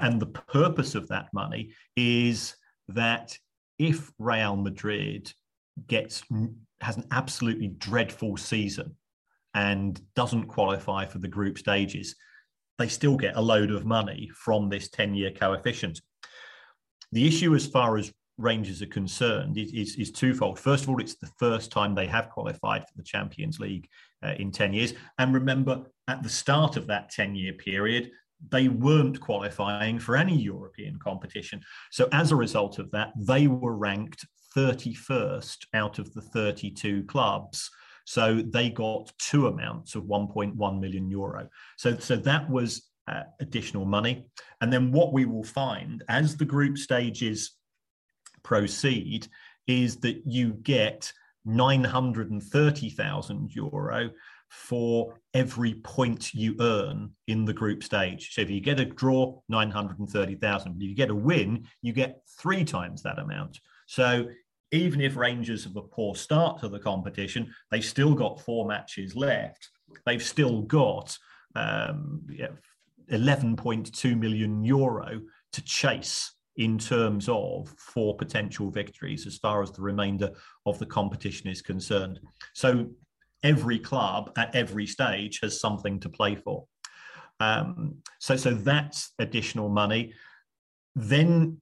And 0.00 0.20
the 0.20 0.26
purpose 0.26 0.94
of 0.94 1.08
that 1.08 1.28
money 1.32 1.72
is 1.96 2.54
that 2.88 3.36
if 3.78 4.10
Real 4.18 4.56
Madrid 4.56 5.32
gets 5.86 6.22
has 6.80 6.96
an 6.96 7.06
absolutely 7.10 7.68
dreadful 7.68 8.36
season 8.36 8.96
and 9.54 10.00
doesn't 10.14 10.46
qualify 10.46 11.06
for 11.06 11.18
the 11.18 11.28
group 11.28 11.58
stages, 11.58 12.16
they 12.78 12.88
still 12.88 13.16
get 13.16 13.36
a 13.36 13.40
load 13.40 13.70
of 13.70 13.84
money 13.84 14.30
from 14.34 14.68
this 14.68 14.88
10 14.88 15.14
year 15.14 15.30
coefficient. 15.30 16.00
The 17.12 17.26
issue, 17.26 17.54
as 17.54 17.66
far 17.66 17.98
as 17.98 18.12
Rangers 18.38 18.82
are 18.82 18.86
concerned, 18.86 19.58
is, 19.58 19.96
is, 19.96 20.10
twofold. 20.10 20.58
First 20.58 20.84
of 20.84 20.90
all, 20.90 21.00
it's 21.00 21.16
the 21.16 21.30
first 21.38 21.70
time 21.70 21.94
they 21.94 22.06
have 22.06 22.30
qualified 22.30 22.82
for 22.82 22.94
the 22.96 23.02
Champions 23.02 23.60
League 23.60 23.86
uh, 24.24 24.32
in 24.38 24.50
10 24.50 24.72
years. 24.72 24.94
And 25.18 25.34
remember, 25.34 25.84
at 26.08 26.22
the 26.22 26.28
start 26.30 26.76
of 26.76 26.86
that 26.86 27.10
10 27.10 27.34
year 27.34 27.52
period, 27.52 28.10
they 28.50 28.68
weren't 28.68 29.20
qualifying 29.20 29.98
for 29.98 30.16
any 30.16 30.36
European 30.36 30.98
competition. 30.98 31.62
So, 31.90 32.08
as 32.12 32.32
a 32.32 32.36
result 32.36 32.78
of 32.78 32.90
that, 32.90 33.12
they 33.16 33.46
were 33.46 33.76
ranked 33.76 34.26
31st 34.56 35.66
out 35.74 35.98
of 35.98 36.12
the 36.12 36.20
32 36.20 37.04
clubs 37.04 37.70
so 38.04 38.42
they 38.42 38.68
got 38.70 39.12
two 39.18 39.48
amounts 39.48 39.94
of 39.94 40.04
1.1 40.04 40.80
million 40.80 41.10
euro. 41.10 41.48
So, 41.76 41.98
so 41.98 42.16
that 42.16 42.48
was 42.50 42.88
uh, 43.08 43.24
additional 43.40 43.84
money. 43.84 44.24
And 44.60 44.72
then 44.72 44.92
what 44.92 45.12
we 45.12 45.24
will 45.24 45.42
find 45.44 46.04
as 46.08 46.36
the 46.36 46.44
group 46.44 46.78
stages 46.78 47.56
proceed 48.42 49.28
is 49.66 49.96
that 49.98 50.22
you 50.26 50.54
get 50.54 51.12
930,000 51.44 53.54
euro 53.54 54.10
for 54.52 55.18
every 55.32 55.72
point 55.74 56.34
you 56.34 56.54
earn 56.60 57.10
in 57.26 57.46
the 57.46 57.54
group 57.54 57.82
stage. 57.82 58.34
So 58.34 58.42
if 58.42 58.50
you 58.50 58.60
get 58.60 58.78
a 58.80 58.84
draw, 58.84 59.40
930,000. 59.48 60.76
If 60.76 60.82
you 60.82 60.94
get 60.94 61.08
a 61.08 61.14
win, 61.14 61.66
you 61.80 61.94
get 61.94 62.20
three 62.38 62.62
times 62.62 63.02
that 63.02 63.18
amount. 63.18 63.58
So 63.86 64.28
even 64.70 65.00
if 65.00 65.16
Rangers 65.16 65.64
have 65.64 65.76
a 65.76 65.82
poor 65.82 66.14
start 66.14 66.60
to 66.60 66.68
the 66.68 66.78
competition, 66.78 67.50
they've 67.70 67.82
still 67.82 68.14
got 68.14 68.42
four 68.42 68.66
matches 68.66 69.16
left. 69.16 69.70
They've 70.04 70.22
still 70.22 70.60
got 70.60 71.16
um, 71.54 72.20
yeah, 72.28 72.48
11.2 73.10 74.18
million 74.18 74.62
euro 74.62 75.22
to 75.52 75.64
chase 75.64 76.34
in 76.56 76.78
terms 76.78 77.26
of 77.30 77.74
four 77.78 78.14
potential 78.16 78.70
victories 78.70 79.26
as 79.26 79.38
far 79.38 79.62
as 79.62 79.72
the 79.72 79.80
remainder 79.80 80.30
of 80.66 80.78
the 80.78 80.86
competition 80.86 81.48
is 81.48 81.62
concerned. 81.62 82.20
So 82.54 82.90
every 83.42 83.78
club 83.78 84.32
at 84.36 84.54
every 84.54 84.86
stage 84.86 85.40
has 85.42 85.60
something 85.60 86.00
to 86.00 86.08
play 86.08 86.34
for. 86.34 86.66
Um, 87.40 87.96
so, 88.20 88.36
so 88.36 88.54
that's 88.54 89.12
additional 89.18 89.68
money. 89.68 90.14
Then 90.94 91.60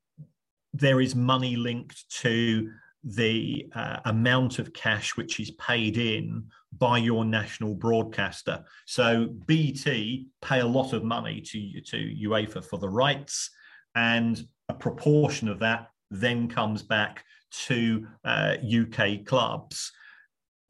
there 0.72 1.00
is 1.00 1.14
money 1.14 1.56
linked 1.56 2.08
to 2.20 2.70
the 3.02 3.66
uh, 3.74 3.98
amount 4.04 4.58
of 4.58 4.72
cash 4.72 5.16
which 5.16 5.40
is 5.40 5.50
paid 5.52 5.96
in 5.96 6.44
by 6.76 6.98
your 6.98 7.24
national 7.24 7.74
broadcaster. 7.74 8.62
So 8.86 9.28
BT 9.46 10.28
pay 10.42 10.60
a 10.60 10.66
lot 10.66 10.92
of 10.92 11.02
money 11.02 11.40
to 11.40 11.80
to 11.80 11.96
UEFA 11.96 12.64
for 12.64 12.78
the 12.78 12.88
rights, 12.88 13.50
and 13.94 14.40
a 14.68 14.74
proportion 14.74 15.48
of 15.48 15.58
that 15.60 15.88
then 16.10 16.48
comes 16.48 16.82
back 16.82 17.24
to 17.66 18.06
uh, 18.24 18.56
UK 18.62 19.24
clubs. 19.24 19.92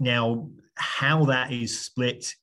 Now, 0.00 0.48
how 0.74 1.26
that 1.26 1.52
is 1.52 1.78
split 1.78 2.34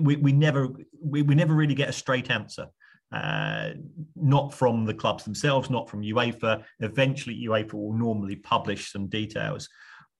we, 0.00 0.16
we 0.16 0.32
never 0.32 0.68
we, 1.00 1.22
we 1.22 1.34
never 1.34 1.54
really 1.54 1.74
get 1.74 1.88
a 1.88 1.92
straight 1.92 2.30
answer. 2.30 2.66
Uh, 3.12 3.70
not 4.16 4.52
from 4.52 4.84
the 4.84 4.94
clubs 4.94 5.24
themselves, 5.24 5.70
not 5.70 5.88
from 5.88 6.02
UEFA. 6.02 6.64
Eventually, 6.80 7.46
UEFA 7.46 7.74
will 7.74 7.92
normally 7.92 8.36
publish 8.36 8.90
some 8.90 9.06
details, 9.06 9.68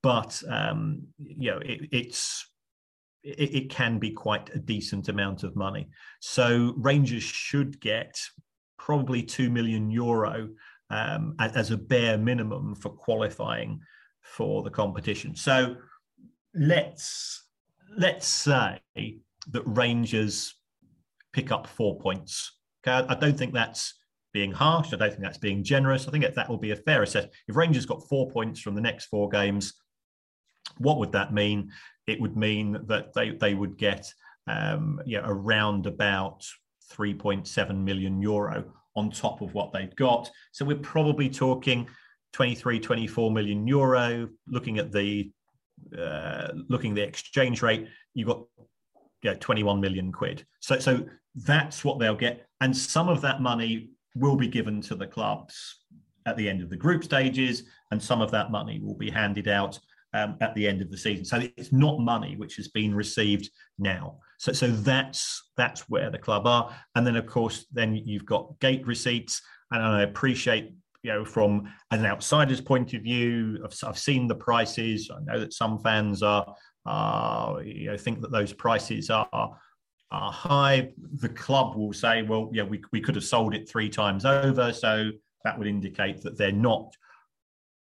but 0.02 0.40
um, 0.48 1.02
you 1.18 1.50
know 1.50 1.58
it, 1.58 1.88
it's 1.90 2.48
it, 3.24 3.54
it, 3.54 3.70
can 3.70 3.98
be 3.98 4.12
quite 4.12 4.54
a 4.54 4.58
decent 4.58 5.08
amount 5.08 5.42
of 5.42 5.56
money. 5.56 5.88
So 6.20 6.74
Rangers 6.76 7.24
should 7.24 7.80
get 7.80 8.20
probably 8.78 9.22
two 9.22 9.50
million 9.50 9.90
euro 9.90 10.50
um, 10.90 11.34
as 11.40 11.72
a 11.72 11.76
bare 11.76 12.18
minimum 12.18 12.76
for 12.76 12.90
qualifying 12.90 13.80
for 14.22 14.62
the 14.62 14.70
competition. 14.70 15.34
So 15.34 15.76
let's 16.54 17.44
let's 17.96 18.26
say 18.26 18.80
that 18.96 19.62
Rangers 19.66 20.54
pick 21.32 21.52
up 21.52 21.66
four 21.66 21.98
points. 21.98 22.58
Okay, 22.86 23.06
I 23.08 23.14
don't 23.14 23.36
think 23.36 23.52
that's 23.52 23.94
being 24.32 24.52
harsh. 24.52 24.92
I 24.92 24.96
don't 24.96 25.10
think 25.10 25.22
that's 25.22 25.38
being 25.38 25.62
generous. 25.62 26.08
I 26.08 26.10
think 26.10 26.24
that 26.24 26.48
will 26.48 26.58
be 26.58 26.72
a 26.72 26.76
fair 26.76 27.02
assessment. 27.02 27.34
If 27.48 27.56
Rangers 27.56 27.86
got 27.86 28.06
four 28.08 28.30
points 28.30 28.60
from 28.60 28.74
the 28.74 28.80
next 28.80 29.06
four 29.06 29.28
games, 29.28 29.74
what 30.78 30.98
would 30.98 31.12
that 31.12 31.32
mean? 31.32 31.70
It 32.06 32.20
would 32.20 32.36
mean 32.36 32.78
that 32.86 33.14
they 33.14 33.30
they 33.30 33.54
would 33.54 33.76
get 33.76 34.12
um, 34.46 35.00
yeah 35.06 35.22
around 35.24 35.86
about 35.86 36.44
3.7 36.92 37.76
million 37.82 38.20
euro 38.20 38.64
on 38.96 39.10
top 39.10 39.40
of 39.40 39.54
what 39.54 39.72
they've 39.72 39.94
got. 39.96 40.30
So 40.52 40.64
we're 40.64 40.76
probably 40.76 41.28
talking 41.28 41.88
23, 42.32 42.78
24 42.78 43.30
million 43.30 43.66
euro. 43.66 44.28
Looking 44.46 44.78
at 44.78 44.92
the 44.92 45.32
uh, 45.98 46.48
looking 46.68 46.92
at 46.92 46.96
the 46.96 47.02
exchange 47.02 47.62
rate, 47.62 47.88
you've 48.14 48.28
got 48.28 48.44
yeah, 49.22 49.34
21 49.34 49.80
million 49.80 50.12
quid. 50.12 50.44
So, 50.60 50.78
so 50.78 51.04
that's 51.34 51.84
what 51.84 51.98
they'll 51.98 52.14
get. 52.14 52.46
And 52.60 52.76
some 52.76 53.08
of 53.08 53.20
that 53.22 53.40
money 53.40 53.90
will 54.14 54.36
be 54.36 54.48
given 54.48 54.80
to 54.82 54.94
the 54.94 55.06
clubs 55.06 55.80
at 56.26 56.36
the 56.36 56.48
end 56.48 56.62
of 56.62 56.70
the 56.70 56.76
group 56.76 57.04
stages, 57.04 57.64
and 57.90 58.02
some 58.02 58.20
of 58.20 58.30
that 58.30 58.50
money 58.50 58.80
will 58.80 58.94
be 58.94 59.10
handed 59.10 59.48
out 59.48 59.78
um, 60.14 60.36
at 60.40 60.54
the 60.54 60.66
end 60.66 60.80
of 60.80 60.90
the 60.90 60.96
season. 60.96 61.24
So 61.24 61.42
it's 61.56 61.72
not 61.72 62.00
money 62.00 62.36
which 62.36 62.56
has 62.56 62.68
been 62.68 62.94
received 62.94 63.50
now. 63.78 64.18
So, 64.38 64.52
so 64.52 64.68
that's 64.68 65.50
that's 65.56 65.88
where 65.88 66.10
the 66.10 66.18
club 66.18 66.46
are. 66.46 66.74
And 66.94 67.06
then, 67.06 67.16
of 67.16 67.26
course, 67.26 67.66
then 67.72 67.96
you've 67.96 68.26
got 68.26 68.58
gate 68.60 68.86
receipts. 68.86 69.42
And 69.70 69.82
I 69.82 70.02
appreciate, 70.02 70.72
you 71.04 71.12
know, 71.12 71.24
from 71.24 71.72
an 71.90 72.04
outsider's 72.06 72.62
point 72.62 72.94
of 72.94 73.02
view, 73.02 73.60
I've, 73.62 73.78
I've 73.86 73.98
seen 73.98 74.26
the 74.26 74.34
prices. 74.34 75.10
I 75.14 75.20
know 75.20 75.38
that 75.38 75.52
some 75.52 75.78
fans 75.78 76.22
are, 76.22 76.56
uh, 76.86 77.56
you 77.62 77.90
know, 77.90 77.96
think 77.96 78.22
that 78.22 78.32
those 78.32 78.52
prices 78.52 79.10
are 79.10 79.28
are 80.10 80.32
high. 80.32 80.92
The 81.20 81.28
club 81.28 81.76
will 81.76 81.92
say, 81.92 82.22
well, 82.22 82.48
yeah, 82.52 82.62
we, 82.62 82.82
we 82.92 83.00
could 83.00 83.16
have 83.16 83.24
sold 83.24 83.54
it 83.54 83.68
three 83.68 83.88
times 83.88 84.24
over. 84.24 84.72
So 84.72 85.10
that 85.44 85.58
would 85.58 85.66
indicate 85.66 86.22
that 86.22 86.38
they're 86.38 86.52
not 86.52 86.96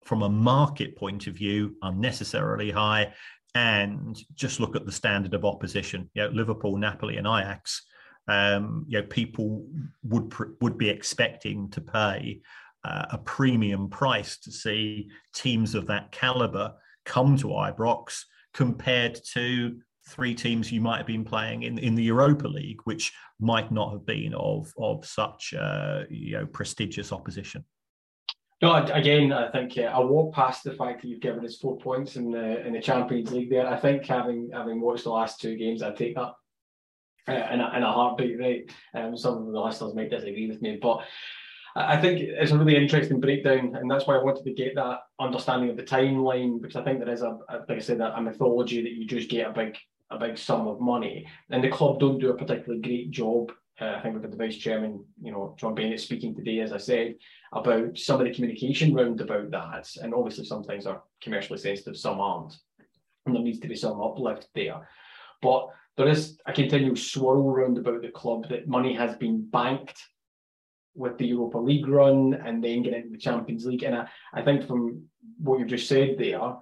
from 0.04 0.22
a 0.22 0.28
market 0.28 0.96
point 0.96 1.26
of 1.26 1.34
view 1.34 1.76
unnecessarily 1.82 2.70
high 2.70 3.12
and 3.54 4.22
just 4.34 4.60
look 4.60 4.76
at 4.76 4.84
the 4.84 4.92
standard 4.92 5.32
of 5.32 5.44
opposition 5.44 6.10
you 6.12 6.22
know 6.22 6.28
liverpool 6.28 6.76
napoli 6.76 7.16
and 7.16 7.26
ajax 7.26 7.86
um, 8.26 8.84
you 8.88 9.00
know 9.00 9.06
people 9.06 9.66
would 10.02 10.32
would 10.60 10.76
be 10.76 10.88
expecting 10.88 11.70
to 11.70 11.80
pay 11.80 12.40
uh, 12.84 13.06
a 13.10 13.18
premium 13.18 13.88
price 13.88 14.38
to 14.38 14.52
see 14.52 15.08
teams 15.34 15.74
of 15.74 15.86
that 15.86 16.12
caliber 16.12 16.74
come 17.04 17.36
to 17.36 17.48
ibrox 17.48 18.22
compared 18.52 19.18
to 19.32 19.78
three 20.08 20.34
teams 20.34 20.70
you 20.70 20.80
might 20.80 20.98
have 20.98 21.06
been 21.06 21.24
playing 21.24 21.62
in, 21.62 21.78
in 21.78 21.94
the 21.94 22.02
Europa 22.02 22.46
League, 22.46 22.80
which 22.84 23.12
might 23.40 23.72
not 23.72 23.92
have 23.92 24.06
been 24.06 24.34
of 24.34 24.72
of 24.78 25.04
such 25.04 25.54
uh, 25.54 26.02
you 26.10 26.38
know 26.38 26.46
prestigious 26.46 27.12
opposition. 27.12 27.64
No, 28.62 28.74
again, 28.74 29.32
I 29.32 29.50
think 29.50 29.76
uh, 29.76 29.82
I 29.82 30.00
walk 30.00 30.34
past 30.34 30.64
the 30.64 30.72
fact 30.72 31.02
that 31.02 31.08
you've 31.08 31.20
given 31.20 31.44
us 31.44 31.58
four 31.58 31.76
points 31.78 32.16
in 32.16 32.30
the 32.30 32.64
in 32.66 32.72
the 32.72 32.80
Champions 32.80 33.32
League. 33.32 33.50
There, 33.50 33.66
I 33.66 33.76
think 33.76 34.06
having 34.06 34.50
having 34.52 34.80
watched 34.80 35.04
the 35.04 35.10
last 35.10 35.40
two 35.40 35.56
games, 35.56 35.82
I'd 35.82 35.96
take 35.96 36.14
that 36.14 36.32
uh, 37.28 37.32
in, 37.52 37.60
a, 37.60 37.76
in 37.76 37.82
a 37.82 37.92
heartbeat. 37.92 38.38
Right, 38.38 38.70
um, 38.94 39.16
some 39.16 39.38
of 39.38 39.52
the 39.52 39.60
listeners 39.60 39.94
might 39.94 40.10
disagree 40.10 40.48
with 40.48 40.62
me, 40.62 40.78
but 40.80 41.04
I 41.76 42.00
think 42.00 42.20
it's 42.20 42.52
a 42.52 42.58
really 42.58 42.76
interesting 42.76 43.20
breakdown, 43.20 43.74
and 43.74 43.90
that's 43.90 44.06
why 44.06 44.14
I 44.14 44.22
wanted 44.22 44.44
to 44.44 44.52
get 44.52 44.76
that 44.76 45.00
understanding 45.18 45.70
of 45.70 45.76
the 45.76 45.82
timeline 45.82 46.60
because 46.60 46.76
I 46.76 46.84
think 46.84 47.00
there 47.00 47.12
is 47.12 47.22
a, 47.22 47.38
like 47.68 47.78
I 47.78 47.78
said, 47.80 48.00
a 48.00 48.20
mythology 48.20 48.82
that 48.82 48.92
you 48.92 49.06
just 49.06 49.28
get 49.28 49.48
a 49.48 49.52
big 49.52 49.76
a 50.10 50.18
big 50.18 50.38
sum 50.38 50.68
of 50.68 50.80
money, 50.80 51.26
and 51.50 51.64
the 51.64 51.70
club 51.70 51.98
don't 51.98 52.20
do 52.20 52.30
a 52.30 52.37
particularly 52.37 52.80
great 52.80 53.10
job 53.10 53.50
uh, 53.80 53.96
I 53.96 54.00
think 54.00 54.14
we've 54.14 54.22
got 54.22 54.30
the 54.30 54.37
vice 54.37 54.56
chairman, 54.56 55.04
you 55.20 55.32
know, 55.32 55.56
John 55.58 55.74
Bennett 55.74 56.00
speaking 56.00 56.34
today, 56.34 56.60
as 56.60 56.72
I 56.72 56.78
said, 56.78 57.16
about 57.52 57.98
some 57.98 58.20
of 58.20 58.26
the 58.26 58.32
communication 58.32 58.94
round 58.94 59.20
about 59.20 59.50
that. 59.50 59.88
And 60.00 60.14
obviously, 60.14 60.44
some 60.44 60.62
things 60.62 60.87
are 60.87 61.02
commercially 61.20 61.58
sensitive, 61.58 61.96
some 61.96 62.20
aren't. 62.20 62.56
And 63.26 63.34
there 63.34 63.42
needs 63.42 63.58
to 63.60 63.68
be 63.68 63.74
some 63.74 64.00
uplift 64.00 64.48
there. 64.54 64.88
But 65.42 65.68
there 65.96 66.08
is 66.08 66.38
a 66.46 66.52
continual 66.52 66.94
swirl 66.94 67.50
around 67.50 67.78
about 67.78 68.02
the 68.02 68.10
club 68.10 68.48
that 68.48 68.68
money 68.68 68.94
has 68.94 69.16
been 69.16 69.48
banked 69.50 70.00
with 70.94 71.18
the 71.18 71.26
Europa 71.26 71.59
League 71.59 71.88
run 71.88 72.35
and 72.35 72.62
then 72.62 72.83
get 72.83 72.94
into 72.94 73.11
the 73.11 73.18
Champions 73.18 73.66
League. 73.66 73.83
And 73.83 73.94
I, 73.94 74.09
I 74.33 74.42
think 74.42 74.66
from 74.66 75.02
what 75.38 75.59
you've 75.59 75.68
just 75.68 75.88
said 75.88 76.16
there, 76.18 76.54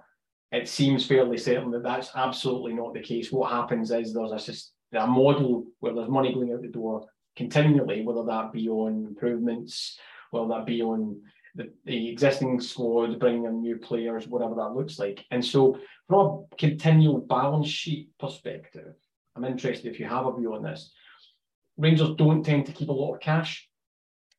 it 0.51 0.67
seems 0.67 1.05
fairly 1.05 1.37
certain 1.37 1.71
that 1.71 1.83
that's 1.83 2.11
absolutely 2.15 2.73
not 2.73 2.93
the 2.93 3.01
case. 3.01 3.31
What 3.31 3.51
happens 3.51 3.91
is 3.91 4.13
there's 4.13 4.31
a 4.31 4.53
a 4.95 5.07
model 5.07 5.65
where 5.79 5.93
there's 5.93 6.09
money 6.09 6.33
going 6.33 6.53
out 6.53 6.61
the 6.61 6.67
door 6.67 7.07
continually, 7.35 8.03
whether 8.03 8.23
that 8.25 8.51
be 8.51 8.69
on 8.69 9.07
improvements, 9.07 9.97
whether 10.31 10.47
that 10.49 10.65
be 10.65 10.81
on 10.81 11.19
the, 11.55 11.71
the 11.85 12.09
existing 12.09 12.59
squad, 12.59 13.19
bringing 13.19 13.45
in 13.45 13.61
new 13.61 13.77
players, 13.77 14.27
whatever 14.27 14.55
that 14.55 14.73
looks 14.75 14.99
like. 14.99 15.25
And 15.31 15.43
so, 15.43 15.79
from 16.07 16.19
a 16.51 16.55
continual 16.57 17.19
balance 17.19 17.67
sheet 17.67 18.09
perspective, 18.19 18.93
I'm 19.35 19.45
interested 19.45 19.91
if 19.91 19.99
you 19.99 20.05
have 20.07 20.25
a 20.25 20.35
view 20.35 20.53
on 20.53 20.63
this. 20.63 20.91
Rangers 21.77 22.11
don't 22.17 22.43
tend 22.43 22.67
to 22.67 22.71
keep 22.71 22.89
a 22.89 22.93
lot 22.93 23.15
of 23.15 23.19
cash, 23.19 23.67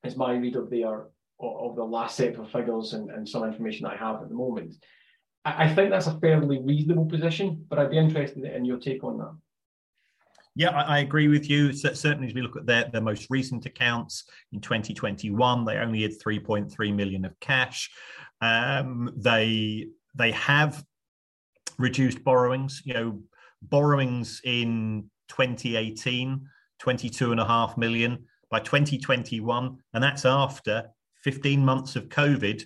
is 0.04 0.16
my 0.16 0.32
read 0.32 0.56
of 0.56 0.70
their 0.70 1.06
of 1.40 1.76
the 1.76 1.84
last 1.84 2.16
set 2.16 2.36
of 2.36 2.50
figures 2.50 2.92
and, 2.92 3.10
and 3.10 3.28
some 3.28 3.44
information 3.44 3.84
that 3.84 3.94
I 3.94 3.96
have 3.96 4.22
at 4.22 4.28
the 4.28 4.34
moment. 4.34 4.74
I, 5.44 5.64
I 5.64 5.74
think 5.74 5.90
that's 5.90 6.06
a 6.06 6.18
fairly 6.20 6.60
reasonable 6.62 7.06
position, 7.06 7.64
but 7.68 7.78
I'd 7.78 7.90
be 7.90 7.98
interested 7.98 8.44
in 8.44 8.64
your 8.64 8.78
take 8.78 9.02
on 9.04 9.18
that. 9.18 9.36
Yeah, 10.56 10.70
I, 10.70 10.82
I, 10.82 10.98
agree 11.00 11.26
with 11.26 11.50
you. 11.50 11.72
certainly, 11.72 12.28
as 12.28 12.34
we 12.34 12.42
look 12.42 12.56
at 12.56 12.66
their, 12.66 12.88
their 12.92 13.00
most 13.00 13.26
recent 13.28 13.66
accounts 13.66 14.24
in 14.52 14.60
2021, 14.60 15.64
they 15.64 15.78
only 15.78 16.02
had 16.02 16.12
3.3 16.12 16.94
million 16.94 17.24
of 17.24 17.38
cash. 17.40 17.90
Um, 18.40 19.12
they 19.16 19.88
they 20.14 20.30
have 20.30 20.84
reduced 21.76 22.22
borrowings. 22.22 22.82
You 22.84 22.94
know, 22.94 23.22
borrowings 23.62 24.40
in 24.44 25.10
2018, 25.28 26.46
22 26.78 27.32
and 27.32 27.40
a 27.40 27.44
half 27.44 27.76
million. 27.76 28.24
By 28.54 28.60
2021, 28.60 29.78
and 29.94 30.04
that's 30.04 30.24
after 30.24 30.84
15 31.24 31.64
months 31.64 31.96
of 31.96 32.08
COVID, 32.08 32.62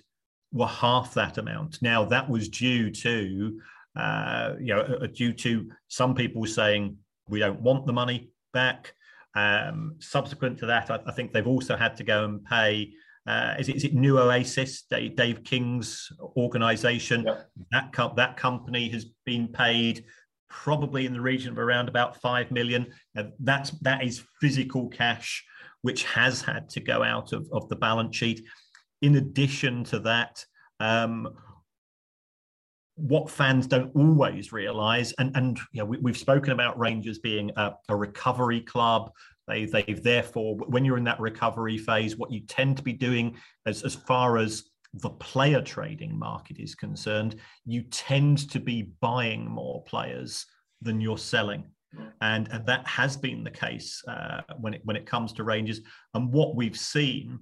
were 0.51 0.67
half 0.67 1.15
that 1.15 1.39
amount. 1.39 1.81
Now 1.81 2.05
that 2.05 2.29
was 2.29 2.47
due 2.47 2.91
to, 2.91 3.59
uh, 3.95 4.53
you 4.59 4.75
know, 4.75 4.81
uh, 4.81 5.07
due 5.07 5.33
to 5.33 5.67
some 5.87 6.13
people 6.13 6.45
saying 6.45 6.95
we 7.27 7.39
don't 7.39 7.59
want 7.59 7.87
the 7.87 7.93
money 7.93 8.29
back. 8.53 8.93
Um, 9.33 9.95
subsequent 9.97 10.59
to 10.59 10.67
that, 10.67 10.91
I, 10.91 10.99
I, 11.07 11.11
think 11.11 11.33
they've 11.33 11.47
also 11.47 11.75
had 11.75 11.95
to 11.95 12.03
go 12.03 12.23
and 12.23 12.45
pay. 12.45 12.91
Uh, 13.25 13.55
is, 13.57 13.67
it, 13.67 13.77
is 13.77 13.83
it 13.83 13.95
New 13.95 14.19
Oasis, 14.19 14.83
Dave, 14.83 15.15
Dave 15.15 15.43
King's 15.43 16.07
organisation? 16.37 17.27
That 17.71 17.93
co- 17.93 18.13
that 18.15 18.37
company 18.37 18.89
has 18.89 19.05
been 19.25 19.47
paid 19.47 20.05
probably 20.49 21.07
in 21.07 21.13
the 21.13 21.21
region 21.21 21.51
of 21.51 21.57
around 21.57 21.89
about 21.89 22.21
five 22.21 22.51
million. 22.51 22.85
Uh, 23.17 23.23
that's 23.39 23.71
that 23.81 24.03
is 24.03 24.21
physical 24.39 24.87
cash 24.89 25.43
which 25.81 26.03
has 26.03 26.41
had 26.41 26.69
to 26.69 26.79
go 26.79 27.03
out 27.03 27.33
of, 27.33 27.47
of 27.51 27.67
the 27.69 27.75
balance 27.75 28.15
sheet. 28.15 28.43
In 29.01 29.15
addition 29.15 29.83
to 29.85 29.99
that, 29.99 30.45
um, 30.79 31.29
what 32.95 33.29
fans 33.29 33.65
don't 33.65 33.95
always 33.95 34.51
realise, 34.51 35.13
and 35.19 35.35
and 35.35 35.57
you 35.71 35.79
know, 35.79 35.85
we, 35.85 36.11
have 36.11 36.17
spoken 36.17 36.51
about 36.51 36.77
Rangers 36.77 37.19
being 37.19 37.49
a, 37.55 37.71
a 37.87 37.95
recovery 37.95 38.61
club. 38.61 39.11
They 39.47 39.65
they've 39.65 40.03
therefore, 40.03 40.57
when 40.57 40.83
you're 40.83 40.97
in 40.97 41.05
that 41.05 41.19
recovery 41.19 41.77
phase, 41.77 42.17
what 42.17 42.31
you 42.31 42.41
tend 42.41 42.75
to 42.77 42.83
be 42.83 42.93
doing, 42.93 43.37
as 43.65 43.83
as 43.83 43.95
far 43.95 44.37
as 44.37 44.69
the 44.93 45.09
player 45.11 45.61
trading 45.61 46.17
market 46.17 46.59
is 46.59 46.75
concerned, 46.75 47.35
you 47.65 47.83
tend 47.83 48.49
to 48.49 48.59
be 48.59 48.91
buying 48.99 49.49
more 49.49 49.83
players 49.83 50.45
than 50.81 50.99
you're 50.99 51.17
selling. 51.17 51.63
And, 52.21 52.47
and 52.51 52.65
that 52.65 52.87
has 52.87 53.17
been 53.17 53.43
the 53.43 53.51
case 53.51 54.03
uh, 54.07 54.41
when 54.59 54.73
it 54.75 54.81
when 54.83 54.95
it 54.95 55.05
comes 55.05 55.33
to 55.33 55.43
Rangers. 55.43 55.81
And 56.13 56.31
what 56.31 56.55
we've 56.55 56.77
seen 56.77 57.39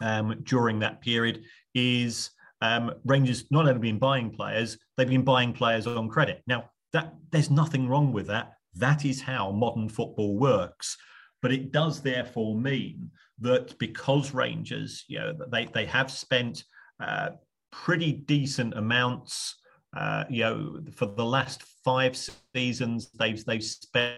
um, 0.00 0.40
during 0.42 0.80
that 0.80 1.00
period 1.00 1.44
is 1.74 2.30
um, 2.60 2.92
Rangers 3.04 3.44
not 3.50 3.66
only 3.66 3.78
been 3.78 3.98
buying 3.98 4.30
players, 4.30 4.78
they've 4.96 5.08
been 5.08 5.22
buying 5.24 5.52
players 5.52 5.86
on 5.86 6.08
credit. 6.08 6.42
Now, 6.46 6.70
that 6.92 7.14
there's 7.30 7.50
nothing 7.50 7.88
wrong 7.88 8.12
with 8.12 8.26
that. 8.28 8.54
That 8.74 9.04
is 9.04 9.20
how 9.20 9.52
modern 9.52 9.88
football 9.88 10.36
works. 10.38 10.96
But 11.42 11.52
it 11.52 11.72
does 11.72 12.00
therefore 12.00 12.56
mean 12.56 13.10
that 13.40 13.78
because 13.78 14.32
Rangers, 14.32 15.04
you 15.08 15.18
know, 15.18 15.36
they, 15.52 15.66
they 15.66 15.84
have 15.86 16.10
spent 16.10 16.64
uh, 17.00 17.30
pretty 17.70 18.12
decent 18.12 18.74
amounts, 18.74 19.56
uh, 19.96 20.24
you 20.28 20.42
know, 20.42 20.80
for 20.92 21.06
the 21.06 21.24
last 21.24 21.62
five 21.84 22.16
seasons, 22.54 23.10
they've, 23.18 23.44
they've 23.44 23.64
spent 23.64 24.16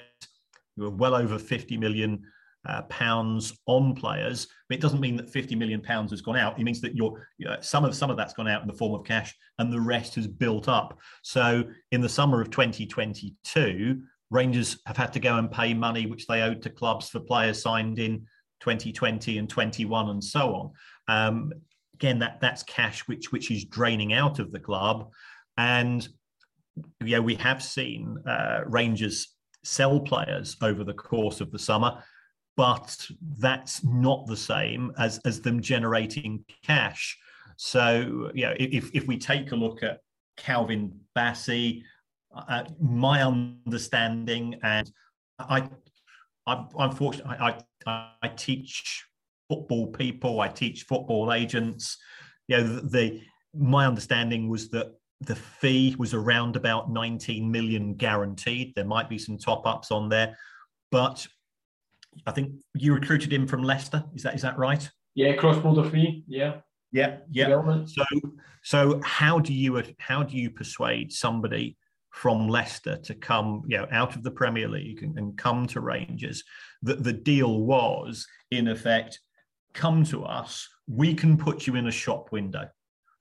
well 0.77 1.15
over 1.15 1.39
50 1.39 1.77
million 1.77 2.23
uh, 2.67 2.83
pounds 2.83 3.57
on 3.67 3.95
players. 3.95 4.49
But 4.69 4.79
it 4.79 4.81
doesn't 4.81 5.01
mean 5.01 5.17
that 5.17 5.31
50 5.31 5.55
million 5.55 5.81
pounds 5.81 6.11
has 6.11 6.21
gone 6.21 6.37
out. 6.37 6.59
It 6.59 6.65
means 6.65 6.81
that 6.81 6.97
you 6.97 7.17
know, 7.39 7.57
some 7.61 7.85
of 7.85 7.95
some 7.95 8.11
of 8.11 8.17
that's 8.17 8.35
gone 8.35 8.49
out 8.49 8.63
in 8.63 8.69
the 8.69 8.75
form 8.75 8.99
of 8.99 9.07
cash, 9.07 9.35
and 9.59 9.73
the 9.73 9.81
rest 9.81 10.17
has 10.17 10.27
built 10.27 10.69
up. 10.69 10.99
So 11.23 11.65
in 11.93 12.01
the 12.01 12.09
summer 12.09 12.41
of 12.41 12.51
2022, 12.51 14.03
Rangers 14.31 14.79
have 14.87 14.97
had 14.97 15.13
to 15.13 15.21
go 15.21 15.37
and 15.37 15.51
pay 15.51 15.73
money 15.75 16.07
which 16.07 16.27
they 16.27 16.43
owed 16.43 16.63
to 16.63 16.71
clubs 16.71 17.09
for 17.09 17.21
players 17.21 17.63
signed 17.63 17.99
in 18.01 18.27
2020 18.61 19.39
and 19.39 19.49
21 19.49 20.11
and 20.11 20.25
so 20.25 20.55
on. 20.55 20.73
Um, 21.09 21.53
again, 21.95 22.19
that 22.19 22.41
that's 22.41 22.65
cash 22.65 23.07
which 23.07 23.31
which 23.31 23.51
is 23.51 23.65
draining 23.65 24.13
out 24.13 24.41
of 24.41 24.51
the 24.51 24.61
club, 24.61 25.11
and 25.59 26.09
yeah, 27.05 27.19
we 27.19 27.35
have 27.37 27.63
seen 27.63 28.19
uh, 28.27 28.61
Rangers 28.67 29.35
sell 29.65 30.01
players 30.01 30.57
over 30.63 30.85
the 30.85 30.95
course 30.95 31.41
of 31.41 31.51
the 31.51 31.59
summer, 31.59 32.03
but 32.57 33.07
that's 33.39 33.83
not 33.85 34.27
the 34.27 34.37
same 34.37 34.93
as 34.99 35.19
as 35.25 35.41
them 35.41 35.61
generating 35.61 36.45
cash. 36.63 37.17
So, 37.57 38.31
you 38.35 38.47
know, 38.47 38.55
if 38.59 38.91
if 38.95 39.07
we 39.07 39.19
take 39.19 39.53
a 39.53 39.57
look 39.57 39.83
at 39.83 40.01
Calvin 40.37 41.01
Bassey, 41.17 41.83
uh, 42.35 42.65
my 42.81 43.23
understanding, 43.23 44.59
and 44.63 44.91
I, 45.39 45.69
I 46.47 46.67
unfortunately, 46.79 47.37
I, 47.41 47.59
I, 47.87 48.11
I 48.23 48.29
teach 48.29 49.07
football 49.49 49.87
people, 49.89 50.41
I 50.41 50.49
teach 50.49 50.83
football 50.83 51.33
agents. 51.33 51.97
You 52.49 52.59
know, 52.59 52.63
the, 52.63 52.81
the 52.89 53.21
my 53.55 53.87
understanding 53.87 54.49
was 54.49 54.69
that 54.71 54.93
the 55.21 55.37
fee 55.37 55.97
was 55.99 56.15
around 56.15 56.57
about 56.57 56.91
19 56.91 57.51
million 57.51 57.95
guaranteed. 57.95 58.75
There 58.75 58.85
might 58.85 59.09
be 59.09 59.19
some 59.19 59.39
top 59.39 59.67
ups 59.67 59.91
on 59.91 60.09
there, 60.09 60.37
but 60.91 61.27
I 62.27 62.33
think 62.33 62.53
you 62.75 62.95
recruited 62.95 63.33
him 63.33 63.47
from 63.47 63.63
Leicester. 63.63 64.05
Is 64.15 64.23
that 64.23 64.35
is 64.35 64.43
that 64.43 64.59
right? 64.59 64.89
Yeah, 65.15 65.35
cross 65.35 65.59
border 65.59 65.89
fee. 65.89 66.25
Yeah. 66.27 66.59
Yeah, 66.93 67.19
yeah. 67.31 67.85
So, 67.85 68.05
so 68.63 69.01
how 69.03 69.39
do 69.39 69.53
you 69.53 69.83
how 69.99 70.23
do 70.23 70.37
you 70.37 70.51
persuade 70.51 71.13
somebody 71.13 71.77
from 72.11 72.49
Leicester 72.49 72.97
to 72.97 73.15
come, 73.15 73.63
you 73.67 73.77
know, 73.77 73.87
out 73.91 74.17
of 74.17 74.23
the 74.23 74.31
Premier 74.31 74.69
League 74.69 75.03
and, 75.03 75.19
and 75.19 75.37
come 75.37 75.67
to 75.69 75.81
Rangers? 75.81 76.43
That 76.83 77.03
the 77.03 77.13
deal 77.13 77.63
was, 77.63 78.27
in 78.51 78.69
effect, 78.69 79.21
come 79.75 80.05
to 80.05 80.25
us. 80.25 80.69
We 80.87 81.15
can 81.15 81.37
put 81.37 81.67
you 81.67 81.75
in 81.75 81.89
a 81.89 81.93
shop 81.93 82.33
window. 82.33 82.69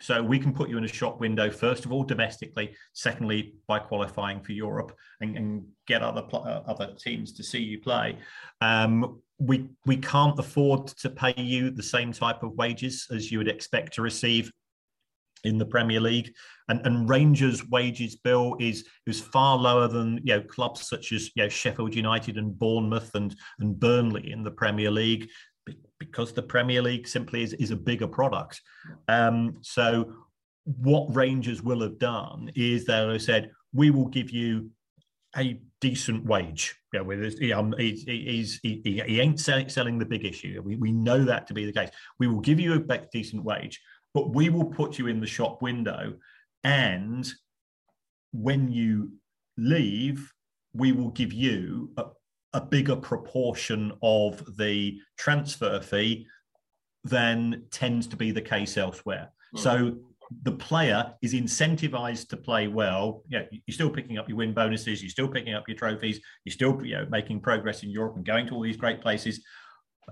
So 0.05 0.21
we 0.21 0.37
can 0.37 0.53
put 0.53 0.69
you 0.69 0.77
in 0.77 0.83
a 0.83 0.87
shop 0.87 1.19
window, 1.19 1.49
first 1.49 1.83
of 1.83 1.91
all, 1.91 2.03
domestically, 2.03 2.75
secondly, 2.93 3.55
by 3.65 3.79
qualifying 3.79 4.39
for 4.39 4.51
Europe 4.51 4.95
and, 5.19 5.35
and 5.35 5.65
get 5.87 6.03
other 6.03 6.23
uh, 6.31 6.61
other 6.67 6.93
teams 6.95 7.33
to 7.33 7.43
see 7.43 7.57
you 7.57 7.79
play. 7.79 8.19
Um, 8.61 9.19
we 9.39 9.67
we 9.87 9.97
can't 9.97 10.37
afford 10.37 10.85
to 10.87 11.09
pay 11.09 11.33
you 11.35 11.71
the 11.71 11.81
same 11.81 12.13
type 12.13 12.43
of 12.43 12.51
wages 12.53 13.07
as 13.09 13.31
you 13.31 13.39
would 13.39 13.47
expect 13.47 13.95
to 13.95 14.03
receive 14.03 14.51
in 15.43 15.57
the 15.57 15.65
Premier 15.65 15.99
League, 15.99 16.31
and, 16.69 16.85
and 16.85 17.09
Rangers' 17.09 17.67
wages 17.69 18.15
bill 18.15 18.55
is 18.59 18.87
is 19.07 19.19
far 19.19 19.57
lower 19.57 19.87
than 19.87 20.19
you 20.23 20.35
know 20.35 20.41
clubs 20.41 20.87
such 20.87 21.13
as 21.13 21.31
you 21.33 21.41
know 21.41 21.49
Sheffield 21.49 21.95
United 21.95 22.37
and 22.37 22.57
Bournemouth 22.59 23.15
and 23.15 23.35
and 23.57 23.79
Burnley 23.79 24.31
in 24.31 24.43
the 24.43 24.51
Premier 24.51 24.91
League 24.91 25.31
because 25.99 26.33
the 26.33 26.41
Premier 26.41 26.81
League 26.81 27.07
simply 27.07 27.43
is, 27.43 27.53
is 27.53 27.71
a 27.71 27.75
bigger 27.75 28.07
product. 28.07 28.61
Um, 29.07 29.57
so 29.61 30.13
what 30.63 31.13
Rangers 31.15 31.61
will 31.61 31.81
have 31.81 31.99
done 31.99 32.51
is 32.55 32.85
they'll 32.85 33.11
have 33.11 33.21
said, 33.21 33.51
we 33.73 33.91
will 33.91 34.07
give 34.07 34.31
you 34.31 34.71
a 35.37 35.59
decent 35.81 36.25
wage. 36.25 36.75
Yeah, 36.93 37.01
with 37.01 37.21
his, 37.21 37.37
he, 37.37 37.53
um, 37.53 37.73
he, 37.77 37.91
he's, 38.07 38.59
he, 38.63 38.81
he 38.83 39.19
ain't 39.19 39.39
selling, 39.39 39.69
selling 39.69 39.99
the 39.99 40.05
big 40.05 40.25
issue. 40.25 40.61
We, 40.63 40.75
we 40.75 40.91
know 40.91 41.23
that 41.25 41.47
to 41.47 41.53
be 41.53 41.65
the 41.65 41.73
case. 41.73 41.89
We 42.19 42.27
will 42.27 42.39
give 42.39 42.59
you 42.59 42.73
a 42.73 42.97
decent 43.11 43.43
wage, 43.43 43.81
but 44.13 44.33
we 44.33 44.49
will 44.49 44.65
put 44.65 44.97
you 44.97 45.07
in 45.07 45.19
the 45.19 45.27
shop 45.27 45.61
window. 45.61 46.15
And 46.63 47.29
when 48.31 48.71
you 48.71 49.11
leave, 49.57 50.31
we 50.73 50.91
will 50.91 51.09
give 51.11 51.31
you 51.31 51.91
a, 51.97 52.05
a 52.55 52.61
bigger 52.61 52.95
proportion 52.95 53.91
of 54.01 54.43
the 54.57 54.97
transfer 55.17 55.79
fee 55.81 56.25
than 57.03 57.65
tends 57.69 58.07
to 58.07 58.15
be 58.15 58.31
the 58.31 58.41
case 58.41 58.77
elsewhere. 58.77 59.29
Mm. 59.55 59.59
So 59.59 59.97
the 60.43 60.53
player 60.53 61.13
is 61.21 61.33
incentivized 61.33 62.29
to 62.29 62.37
play 62.37 62.67
well. 62.67 63.23
Yeah, 63.27 63.43
you're 63.51 63.73
still 63.73 63.89
picking 63.89 64.17
up 64.17 64.29
your 64.29 64.37
win 64.37 64.53
bonuses, 64.53 65.03
you're 65.03 65.09
still 65.09 65.27
picking 65.27 65.53
up 65.53 65.67
your 65.67 65.77
trophies, 65.77 66.19
you're 66.45 66.53
still 66.53 66.83
you 66.83 66.95
know 66.95 67.05
making 67.09 67.41
progress 67.41 67.83
in 67.83 67.89
Europe 67.89 68.15
and 68.15 68.25
going 68.25 68.47
to 68.47 68.53
all 68.53 68.61
these 68.61 68.77
great 68.77 69.01
places. 69.01 69.43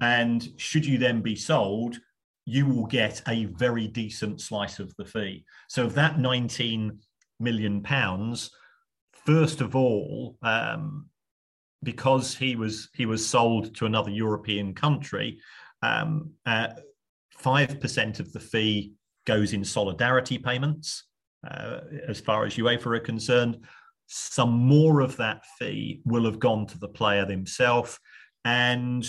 And 0.02 0.48
should 0.58 0.86
you 0.86 0.98
then 0.98 1.22
be 1.22 1.36
sold, 1.36 1.98
you 2.46 2.66
will 2.66 2.88
get 2.88 3.22
a 3.28 3.46
very 3.46 3.88
decent 3.88 4.42
slice 4.42 4.80
of 4.80 4.94
the 4.98 5.06
fee. 5.06 5.46
So 5.70 5.88
that 5.88 6.20
19 6.20 7.00
million 7.40 7.82
pounds, 7.82 8.52
first 9.14 9.62
of 9.62 9.76
all, 9.76 10.38
um, 10.42 11.10
because 11.84 12.36
he 12.36 12.56
was 12.56 12.90
he 12.94 13.06
was 13.06 13.28
sold 13.28 13.76
to 13.76 13.86
another 13.86 14.12
European 14.12 14.74
country, 14.74 15.40
uh, 15.82 16.68
five 17.38 17.72
um, 17.72 17.80
percent 17.80 18.20
of 18.20 18.32
the 18.32 18.40
fee 18.40 18.94
goes 19.26 19.54
in 19.54 19.64
solidarity 19.64 20.38
payments. 20.38 21.06
Uh, 21.50 21.82
as 22.08 22.22
far 22.22 22.46
as 22.46 22.56
UEFA 22.56 22.98
are 22.98 23.00
concerned, 23.00 23.58
some 24.08 24.52
more 24.52 25.02
of 25.02 25.18
that 25.18 25.44
fee 25.60 26.02
will 26.06 26.24
have 26.24 26.40
gone 26.40 26.66
to 26.68 26.80
the 26.80 26.88
player 26.88 27.26
himself, 27.26 28.00
and 28.46 29.06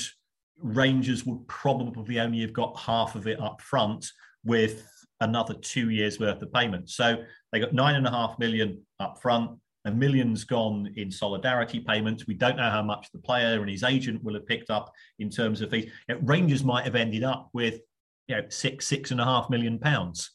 Rangers 0.58 1.24
would 1.26 1.46
probably 1.46 2.20
only 2.20 2.40
have 2.40 2.52
got 2.52 2.78
half 2.78 3.14
of 3.14 3.26
it 3.26 3.40
up 3.40 3.60
front 3.60 4.06
with 4.44 4.88
another 5.20 5.54
two 5.54 5.90
years 5.90 6.18
worth 6.18 6.42
of 6.42 6.52
payment. 6.52 6.90
So 6.90 7.22
they 7.52 7.60
got 7.60 7.72
nine 7.72 7.94
and 7.94 8.06
a 8.06 8.10
half 8.10 8.38
million 8.38 8.82
up 9.00 9.20
front 9.20 9.58
a 9.84 9.90
million's 9.90 10.44
gone 10.44 10.92
in 10.96 11.10
solidarity 11.10 11.80
payments. 11.80 12.26
We 12.26 12.34
don't 12.34 12.56
know 12.56 12.70
how 12.70 12.82
much 12.82 13.10
the 13.12 13.18
player 13.18 13.60
and 13.60 13.70
his 13.70 13.82
agent 13.82 14.22
will 14.24 14.34
have 14.34 14.46
picked 14.46 14.70
up 14.70 14.92
in 15.18 15.30
terms 15.30 15.60
of 15.60 15.70
fees. 15.70 15.90
You 16.08 16.14
know, 16.14 16.20
Rangers 16.24 16.64
might 16.64 16.84
have 16.84 16.94
ended 16.94 17.24
up 17.24 17.50
with 17.52 17.80
you 18.26 18.36
know 18.36 18.42
six 18.48 18.86
six 18.86 19.10
and 19.10 19.20
a 19.20 19.24
half 19.24 19.50
million 19.50 19.78
pounds 19.78 20.30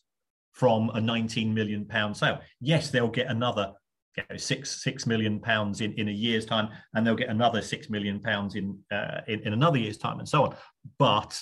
from 0.51 0.89
a 0.93 1.01
19 1.01 1.53
million 1.53 1.85
pound 1.85 2.15
sale. 2.15 2.39
Yes, 2.59 2.89
they'll 2.89 3.07
get 3.07 3.27
another 3.27 3.73
you 4.17 4.23
know, 4.29 4.37
six 4.37 4.83
six 4.83 5.07
million 5.07 5.39
pounds 5.39 5.81
in, 5.81 5.93
in 5.93 6.09
a 6.09 6.11
year's 6.11 6.45
time, 6.45 6.69
and 6.93 7.05
they'll 7.05 7.15
get 7.15 7.29
another 7.29 7.61
six 7.61 7.89
million 7.89 8.19
pounds 8.19 8.55
in, 8.55 8.77
uh, 8.91 9.21
in 9.27 9.39
in 9.41 9.53
another 9.53 9.77
year's 9.77 9.97
time, 9.97 10.19
and 10.19 10.27
so 10.27 10.45
on. 10.45 10.55
But 10.97 11.41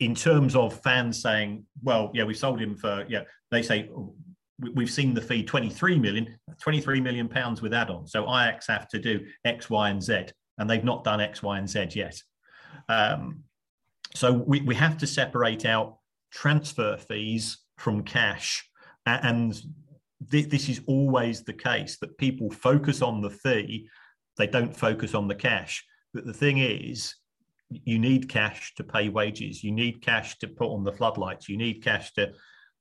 in 0.00 0.14
terms 0.14 0.54
of 0.54 0.80
fans 0.82 1.20
saying, 1.20 1.64
"Well, 1.82 2.10
yeah, 2.14 2.24
we 2.24 2.34
sold 2.34 2.60
him 2.60 2.76
for," 2.76 3.04
yeah, 3.08 3.22
they 3.50 3.62
say 3.62 3.88
we've 4.74 4.90
seen 4.90 5.14
the 5.14 5.20
fee 5.20 5.44
23 5.44 5.98
million 5.98 6.36
23 6.60 7.00
million 7.00 7.28
pounds 7.28 7.62
with 7.62 7.72
add-ons 7.72 8.10
so 8.10 8.26
ix 8.38 8.66
have 8.66 8.88
to 8.88 8.98
do 8.98 9.24
x 9.44 9.70
y 9.70 9.90
and 9.90 10.02
z 10.02 10.26
and 10.58 10.68
they've 10.68 10.84
not 10.84 11.04
done 11.04 11.20
x 11.20 11.42
y 11.42 11.58
and 11.58 11.70
z 11.70 11.86
yet. 11.92 12.20
Um, 12.88 13.44
so 14.14 14.32
we, 14.32 14.60
we 14.62 14.74
have 14.74 14.98
to 14.98 15.06
separate 15.06 15.64
out 15.64 15.98
transfer 16.30 16.96
fees 16.96 17.58
from 17.76 18.02
cash. 18.02 18.68
And 19.06 19.54
th- 20.30 20.48
this 20.48 20.68
is 20.68 20.82
always 20.86 21.42
the 21.42 21.52
case 21.52 21.98
that 21.98 22.18
people 22.18 22.50
focus 22.50 23.00
on 23.00 23.22
the 23.22 23.30
fee 23.30 23.88
they 24.36 24.46
don't 24.46 24.76
focus 24.76 25.14
on 25.14 25.26
the 25.26 25.34
cash. 25.34 25.84
But 26.14 26.24
the 26.24 26.32
thing 26.32 26.58
is 26.58 27.16
you 27.70 27.98
need 27.98 28.28
cash 28.28 28.72
to 28.76 28.84
pay 28.84 29.08
wages. 29.08 29.64
You 29.64 29.72
need 29.72 30.00
cash 30.00 30.38
to 30.38 30.46
put 30.46 30.72
on 30.72 30.84
the 30.84 30.92
floodlights. 30.92 31.48
You 31.48 31.56
need 31.56 31.82
cash 31.82 32.12
to 32.12 32.32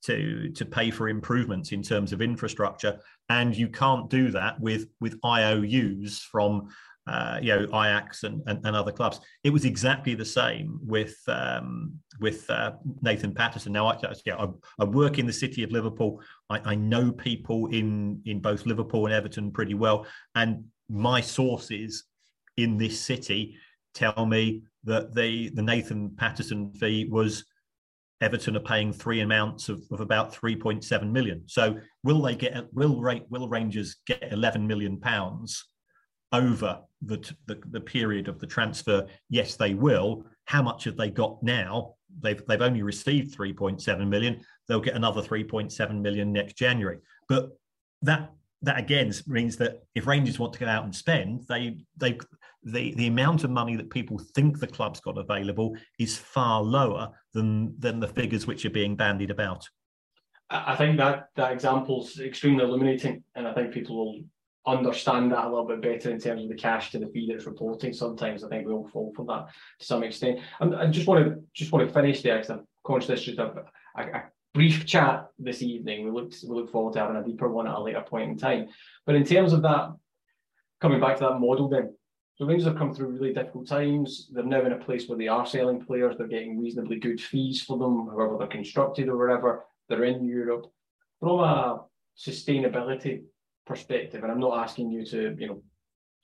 to 0.05 0.49
to 0.49 0.65
pay 0.65 0.91
for 0.91 1.09
improvements 1.09 1.71
in 1.71 1.81
terms 1.81 2.13
of 2.13 2.21
infrastructure, 2.21 2.99
and 3.29 3.55
you 3.55 3.67
can't 3.67 4.09
do 4.09 4.31
that 4.31 4.59
with 4.59 4.87
with 4.99 5.19
IOUs 5.25 6.19
from 6.31 6.69
uh, 7.07 7.39
you 7.41 7.55
know 7.55 7.63
Ajax 7.67 8.23
and, 8.23 8.41
and, 8.47 8.59
and, 8.65 8.75
other 8.75 8.91
clubs. 8.91 9.21
It 9.43 9.51
was 9.51 9.65
exactly 9.65 10.13
the 10.13 10.25
same 10.25 10.79
with 10.83 11.17
um, 11.27 11.93
with 12.19 12.49
uh, 12.49 12.73
Nathan 13.01 13.33
Patterson. 13.33 13.71
Now, 13.71 13.87
I, 13.87 13.97
yeah, 14.25 14.35
I, 14.35 14.47
I, 14.79 14.83
work 14.83 15.17
in 15.17 15.25
the 15.25 15.33
city 15.33 15.63
of 15.63 15.71
Liverpool. 15.71 16.21
I, 16.49 16.59
I, 16.71 16.75
know 16.75 17.11
people 17.11 17.67
in 17.67 18.21
in 18.25 18.41
both 18.41 18.65
Liverpool 18.65 19.05
and 19.05 19.15
Everton 19.15 19.51
pretty 19.51 19.73
well, 19.73 20.05
and 20.35 20.65
my 20.89 21.21
sources 21.21 22.03
in 22.57 22.77
this 22.77 22.99
city 22.99 23.55
tell 23.93 24.25
me 24.25 24.63
that 24.83 25.13
the 25.15 25.49
the 25.49 25.61
Nathan 25.61 26.09
Patterson 26.17 26.73
fee 26.73 27.07
was 27.09 27.45
Everton 28.21 28.57
are 28.57 28.61
paying 28.61 28.91
three 28.91 29.21
amounts 29.21 29.69
of, 29.69 29.83
of 29.91 29.99
about 29.99 30.33
3.7 30.33 31.11
million. 31.11 31.43
So 31.45 31.77
will 32.03 32.21
they 32.21 32.35
get 32.35 32.73
will 32.73 32.99
rate 32.99 33.25
will 33.29 33.47
Rangers 33.47 33.97
get 34.07 34.31
11 34.31 34.65
million 34.65 34.99
pounds 34.99 35.65
over 36.33 36.79
the, 37.01 37.17
the, 37.45 37.59
the 37.69 37.81
period 37.81 38.27
of 38.27 38.39
the 38.39 38.47
transfer? 38.47 39.05
Yes, 39.29 39.55
they 39.55 39.75
will. 39.75 40.25
How 40.45 40.61
much 40.61 40.85
have 40.85 40.97
they 40.97 41.09
got 41.09 41.41
now? 41.43 41.95
They've 42.21 42.41
they've 42.47 42.61
only 42.61 42.81
received 42.81 43.37
3.7 43.37 44.07
million. 44.07 44.41
They'll 44.67 44.79
get 44.79 44.95
another 44.95 45.21
3.7 45.21 46.01
million 46.01 46.33
next 46.33 46.57
January. 46.57 46.99
But 47.29 47.51
that 48.01 48.31
that 48.63 48.79
again 48.79 49.13
means 49.27 49.57
that 49.57 49.83
if 49.93 50.07
Rangers 50.07 50.39
want 50.39 50.53
to 50.53 50.59
go 50.59 50.67
out 50.67 50.83
and 50.83 50.95
spend, 50.95 51.43
they 51.47 51.77
they 51.97 52.17
the 52.63 52.93
the 52.95 53.07
amount 53.07 53.43
of 53.43 53.49
money 53.49 53.75
that 53.75 53.89
people 53.89 54.19
think 54.35 54.59
the 54.59 54.67
club's 54.67 54.99
got 54.99 55.17
available 55.17 55.75
is 55.99 56.17
far 56.17 56.61
lower 56.61 57.09
than 57.33 57.77
than 57.79 57.99
the 57.99 58.07
figures 58.07 58.47
which 58.47 58.65
are 58.65 58.71
being 58.71 58.95
bandied 58.95 59.31
about. 59.31 59.67
I 60.49 60.75
think 60.75 60.97
that 60.97 61.29
that 61.35 61.51
example's 61.51 62.19
extremely 62.19 62.63
illuminating, 62.63 63.23
and 63.35 63.47
I 63.47 63.53
think 63.53 63.73
people 63.73 63.97
will 63.97 64.23
understand 64.65 65.31
that 65.31 65.45
a 65.45 65.49
little 65.49 65.65
bit 65.65 65.81
better 65.81 66.11
in 66.11 66.19
terms 66.19 66.43
of 66.43 66.49
the 66.49 66.55
cash 66.55 66.91
to 66.91 66.99
the 66.99 67.07
fee 67.07 67.29
that's 67.31 67.45
reporting. 67.45 67.93
Sometimes 67.93 68.43
I 68.43 68.49
think 68.49 68.67
we 68.67 68.73
all 68.73 68.87
fall 68.87 69.13
for 69.15 69.25
that 69.25 69.47
to 69.79 69.85
some 69.85 70.03
extent. 70.03 70.39
And 70.59 70.75
I 70.75 70.87
just 70.87 71.07
want 71.07 71.25
to 71.25 71.41
just 71.53 71.71
want 71.71 71.87
to 71.87 71.93
finish 71.93 72.21
there 72.21 72.35
because 72.35 72.49
I'm 72.49 72.67
conscious 72.83 73.23
just 73.23 73.39
a, 73.39 73.63
a, 73.97 74.01
a 74.01 74.23
brief 74.53 74.85
chat 74.85 75.27
this 75.39 75.61
evening. 75.61 76.03
We 76.05 76.11
look 76.11 76.33
we 76.47 76.55
look 76.55 76.71
forward 76.71 76.93
to 76.93 76.99
having 76.99 77.15
a 77.15 77.23
deeper 77.23 77.49
one 77.49 77.67
at 77.67 77.75
a 77.75 77.81
later 77.81 78.01
point 78.01 78.31
in 78.31 78.37
time. 78.37 78.67
But 79.05 79.15
in 79.15 79.23
terms 79.23 79.53
of 79.53 79.61
that, 79.61 79.93
coming 80.81 80.99
back 80.99 81.17
to 81.17 81.23
that 81.25 81.39
model, 81.39 81.69
then 81.69 81.93
so 82.37 82.45
Rangers 82.45 82.67
have 82.67 82.77
come 82.77 82.93
through 82.93 83.07
really 83.07 83.33
difficult 83.33 83.67
times. 83.67 84.29
They're 84.31 84.43
now 84.43 84.63
in 84.63 84.73
a 84.73 84.77
place 84.77 85.07
where 85.07 85.17
they 85.17 85.27
are 85.27 85.45
selling 85.45 85.83
players. 85.83 86.15
They're 86.17 86.27
getting 86.27 86.61
reasonably 86.61 86.99
good 86.99 87.19
fees 87.19 87.63
for 87.63 87.79
them, 87.79 88.07
however 88.07 88.35
they're 88.37 88.47
constructed 88.47 89.09
or 89.09 89.17
whatever. 89.17 89.65
They're 89.89 90.03
in 90.03 90.23
Europe. 90.23 90.67
From 91.19 91.39
a 91.39 91.83
sustainability 92.15 93.23
perspective, 93.65 94.21
and 94.21 94.31
I'm 94.31 94.39
not 94.39 94.59
asking 94.63 94.91
you 94.91 95.03
to, 95.07 95.35
you 95.39 95.47
know, 95.47 95.63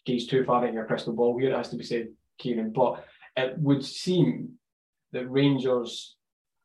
gaze 0.06 0.28
too 0.28 0.43
far 0.43 0.67
in 0.67 0.76
your 0.76 0.86
crystal 0.86 1.13
ball 1.13 1.39
here, 1.39 1.49
it 1.49 1.58
has 1.58 1.69
to 1.69 1.78
be 1.78 1.84
said, 1.84 2.10
Kieran, 2.38 2.73
but 2.73 3.04
it 3.36 3.58
would 3.58 3.84
seem 3.84 4.54
that 5.13 5.32
Rangers 5.32 6.15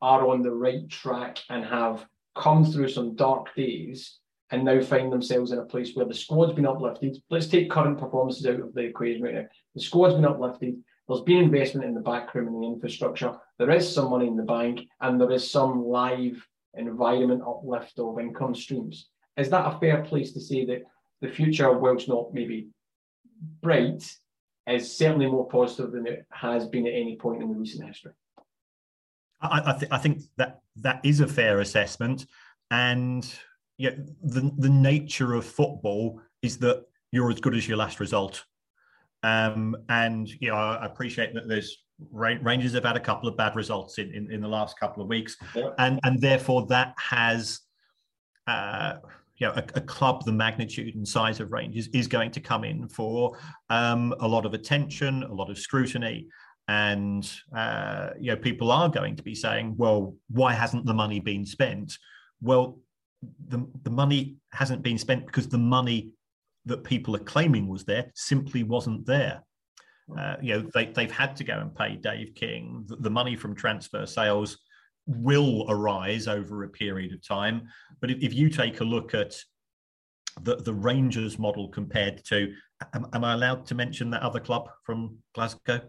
are 0.03 0.29
on 0.29 0.43
the 0.43 0.53
right 0.53 0.87
track 0.91 1.39
and 1.49 1.65
have 1.65 2.07
come 2.37 2.67
through 2.67 2.89
some 2.89 3.17
dark 3.17 3.55
days 3.55 4.19
and 4.51 4.65
now 4.65 4.81
find 4.81 5.13
themselves 5.13 5.53
in 5.53 5.59
a 5.59 5.65
place 5.65 5.95
where 5.95 6.07
the 6.07 6.15
squad's 6.15 6.55
been 6.55 6.67
uplifted. 6.67 7.19
Let's 7.31 7.49
take 7.49 7.71
current 7.71 7.99
performances 7.99 8.47
out 8.47 8.61
of 8.61 8.75
the 8.75 8.81
equation 8.81 9.23
right 9.23 9.35
now. 9.35 9.45
The 9.75 9.83
squad's 9.83 10.15
been 10.15 10.25
uplifted. 10.25 10.77
There's 11.07 11.21
been 11.23 11.39
investment 11.39 11.87
in 11.87 11.95
the 11.95 12.01
backroom 12.01 12.49
and 12.49 12.63
the 12.63 12.67
infrastructure. 12.67 13.35
There 13.59 13.71
is 13.71 13.93
some 13.93 14.11
money 14.11 14.27
in 14.27 14.37
the 14.37 14.43
bank, 14.43 14.81
and 15.01 15.21
there 15.21 15.31
is 15.31 15.51
some 15.51 15.85
live 15.85 16.47
environment 16.75 17.43
uplift 17.47 17.99
of 17.99 18.21
income 18.21 18.55
streams. 18.55 19.09
Is 19.37 19.51
that 19.51 19.67
a 19.67 19.79
fair 19.79 20.03
place 20.03 20.33
to 20.33 20.41
say 20.41 20.65
that 20.67 20.83
the 21.21 21.29
future, 21.29 21.77
whilst 21.79 22.09
not 22.09 22.33
maybe 22.33 22.69
bright, 23.63 24.03
is 24.67 24.97
certainly 24.97 25.27
more 25.27 25.49
positive 25.49 25.93
than 25.93 26.07
it 26.07 26.27
has 26.31 26.67
been 26.67 26.87
at 26.87 26.93
any 26.93 27.17
point 27.17 27.43
in 27.43 27.49
the 27.49 27.57
recent 27.57 27.87
history? 27.87 28.13
I, 29.41 29.63
I, 29.65 29.79
th- 29.79 29.93
I 29.93 29.99
think 29.99 30.23
that 30.37 30.61
that 30.77 31.01
is 31.05 31.21
a 31.21 31.29
fair 31.29 31.61
assessment, 31.61 32.27
and 32.71 33.27
yeah, 33.79 33.91
the 34.23 34.53
the 34.59 34.69
nature 34.69 35.35
of 35.35 35.47
football 35.47 36.21
is 36.43 36.59
that 36.59 36.85
you're 37.13 37.31
as 37.31 37.41
good 37.41 37.55
as 37.55 37.67
your 37.67 37.79
last 37.79 38.01
result. 38.01 38.45
Um, 39.23 39.77
and 39.89 40.29
you 40.41 40.51
know, 40.51 40.57
I 40.57 40.85
appreciate 40.85 41.33
that 41.35 41.49
there's 41.49 41.79
Rangers 42.13 42.75
have 42.75 42.85
had 42.85 42.97
a 42.97 43.01
couple 43.01 43.29
of 43.29 43.37
bad 43.37 43.57
results 43.57 43.99
in, 43.99 44.15
in, 44.15 44.31
in 44.31 44.41
the 44.41 44.49
last 44.49 44.79
couple 44.79 45.03
of 45.03 45.09
weeks, 45.09 45.37
yeah. 45.55 45.71
and 45.79 45.99
and 46.05 46.21
therefore 46.21 46.67
that 46.67 46.95
has, 46.97 47.61
uh, 48.47 48.95
you 49.37 49.47
know, 49.47 49.53
a, 49.55 49.65
a, 49.75 49.81
club 49.81 50.25
the 50.25 50.33
magnitude 50.33 50.95
and 50.95 51.07
size 51.07 51.41
of 51.41 51.51
Rangers 51.51 51.89
is 51.89 52.07
going 52.07 52.31
to 52.33 52.41
come 52.41 52.63
in 52.63 52.89
for 52.89 53.37
um, 53.71 54.15
a 54.21 54.29
lot 54.29 54.47
of 54.47 54.55
attention, 54.55 55.25
a 55.25 55.33
lot 55.33 55.51
of 55.51 55.59
scrutiny, 55.59 56.29
and 56.69 57.29
uh, 57.57 58.11
you 58.21 58.31
know, 58.31 58.37
people 58.37 58.71
are 58.71 58.89
going 58.89 59.17
to 59.17 59.23
be 59.23 59.35
saying, 59.35 59.75
well, 59.77 60.15
why 60.31 60.53
hasn't 60.53 60.87
the 60.87 60.95
money 60.95 61.19
been 61.19 61.45
spent? 61.45 61.99
Well, 62.41 62.79
the 63.49 63.67
the 63.83 63.91
money 63.91 64.37
hasn't 64.53 64.83
been 64.83 64.99
spent 64.99 65.27
because 65.27 65.49
the 65.49 65.59
money 65.59 66.13
that 66.67 66.85
people 66.85 67.17
are 67.17 67.21
claiming 67.21 67.67
was 67.67 67.85
there 67.85 68.11
simply 68.15 68.63
wasn't 68.63 69.07
there. 69.07 69.43
Uh, 70.17 70.37
you 70.41 70.55
know, 70.55 70.71
they, 70.75 70.87
they've 70.87 71.11
had 71.11 71.37
to 71.37 71.45
go 71.45 71.59
and 71.59 71.75
pay 71.75 71.97
Dave 71.97 72.35
King. 72.35 72.85
The, 72.87 72.97
the, 72.97 73.11
money 73.11 73.37
from 73.37 73.55
transfer 73.55 74.07
sales 74.07 74.59
will 75.07 75.67
arise 75.69 76.27
over 76.29 76.65
a 76.65 76.69
period 76.69 77.13
of 77.13 77.27
time. 77.27 77.69
But 78.01 78.11
if, 78.11 78.19
if 78.23 78.35
you 78.35 78.49
take 78.49 78.81
a 78.81 78.85
look 78.85 79.15
at 79.15 79.35
the, 80.43 80.57
the 80.57 80.73
Rangers 80.73 81.39
model 81.39 81.69
compared 81.69 82.25
to, 82.27 82.55
am, 82.95 83.07
am, 83.13 83.25
I 83.25 83.35
allowed 83.35 83.67
to 83.67 83.75
mention 83.75 84.11
that 84.11 84.23
other 84.23 84.41
club 84.41 84.71
from 84.85 85.19
Glasgow? 85.35 85.81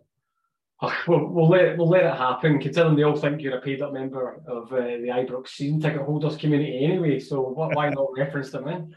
Oh, 0.82 0.96
we'll, 1.08 1.26
we'll, 1.26 1.50
let, 1.50 1.78
we'll 1.78 1.90
let 1.90 2.06
it 2.06 2.16
happen, 2.16 2.58
considering 2.60 2.96
they 2.96 3.04
all 3.04 3.16
think 3.16 3.42
you're 3.42 3.58
a 3.58 3.62
paid 3.62 3.82
up 3.82 3.92
member 3.92 4.42
of 4.48 4.72
uh, 4.72 4.78
the 4.78 5.12
Ibrox 5.14 5.50
season 5.50 5.82
ticket 5.82 6.04
holders 6.04 6.38
community 6.38 6.86
anyway. 6.86 7.20
So 7.20 7.42
why 7.42 7.90
not 7.90 8.08
reference 8.18 8.52
them 8.52 8.68
in? 8.70 8.96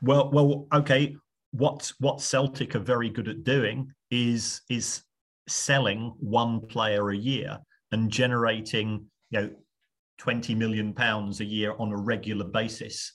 Well, 0.00 0.30
well, 0.30 0.66
okay 0.72 1.16
what 1.52 1.92
what 2.00 2.20
Celtic 2.20 2.74
are 2.74 2.80
very 2.80 3.08
good 3.08 3.28
at 3.28 3.44
doing 3.44 3.92
is 4.10 4.62
is 4.68 5.02
selling 5.48 6.14
one 6.18 6.60
player 6.60 7.10
a 7.10 7.16
year 7.16 7.58
and 7.92 8.10
generating 8.10 9.06
you 9.30 9.40
know 9.40 9.50
20 10.18 10.54
million 10.54 10.92
pounds 10.92 11.40
a 11.40 11.44
year 11.44 11.74
on 11.78 11.92
a 11.92 11.96
regular 11.96 12.44
basis 12.44 13.14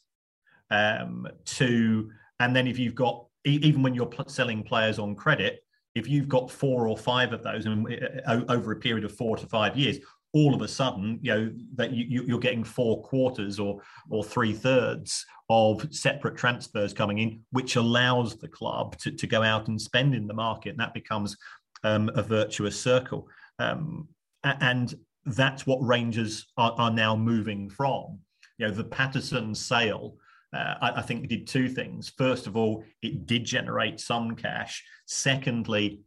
um, 0.72 1.28
to 1.46 2.10
and 2.40 2.56
then 2.56 2.68
if 2.68 2.78
you've 2.78 2.96
got 2.96 3.26
even 3.44 3.82
when 3.82 3.96
you're 3.96 4.10
selling 4.28 4.64
players 4.64 5.00
on 5.00 5.16
credit 5.16 5.64
if 5.98 6.10
you've 6.10 6.30
got 6.30 6.52
four 6.52 6.88
or 6.88 6.98
five 6.98 7.34
of 7.34 7.44
those 7.44 7.66
and 7.66 7.88
uh, 8.26 8.42
over 8.50 8.72
a 8.72 8.76
period 8.76 9.06
of 9.06 9.16
four 9.16 9.38
to 9.38 9.48
five 9.48 9.78
years 9.78 10.00
all 10.34 10.54
of 10.54 10.62
a 10.62 10.68
sudden, 10.68 11.20
you 11.22 11.34
know, 11.34 11.52
that 11.76 11.92
you, 11.92 12.24
you're 12.28 12.40
getting 12.40 12.64
four 12.64 13.02
quarters 13.02 13.60
or 13.60 13.82
or 14.10 14.24
three 14.24 14.54
thirds 14.54 15.26
of 15.50 15.88
separate 15.92 16.38
transfers 16.38 16.94
coming 16.94 17.20
in, 17.20 17.42
which 17.52 17.76
allows 17.76 18.38
the 18.38 18.48
club 18.48 18.98
to, 18.98 19.12
to 19.12 19.26
go 19.26 19.42
out 19.42 19.68
and 19.68 19.82
spend 19.82 20.14
in 20.14 20.28
the 20.28 20.34
market. 20.34 20.72
And 20.72 20.80
that 20.80 20.94
becomes 20.94 21.38
um, 21.84 22.12
a 22.16 22.22
virtuous 22.22 22.80
circle. 22.80 23.28
Um, 23.60 24.08
and 24.44 24.94
that's 25.26 25.66
what 25.66 25.80
Rangers 25.82 26.46
are, 26.58 26.74
are, 26.78 26.92
now 26.92 27.16
moving 27.16 27.70
from. 27.70 28.20
You 28.58 28.68
know, 28.68 28.74
the 28.74 28.84
Patterson 28.84 29.56
sale, 29.56 30.18
uh, 30.58 30.78
I, 30.82 30.92
I 31.00 31.02
think, 31.02 31.28
did 31.28 31.46
two 31.46 31.70
things. 31.70 32.12
First 32.18 32.48
of 32.48 32.58
all, 32.58 32.84
it 33.02 33.26
did 33.26 33.46
generate 33.46 34.00
some 34.00 34.36
cash. 34.36 34.84
Secondly, 35.06 36.02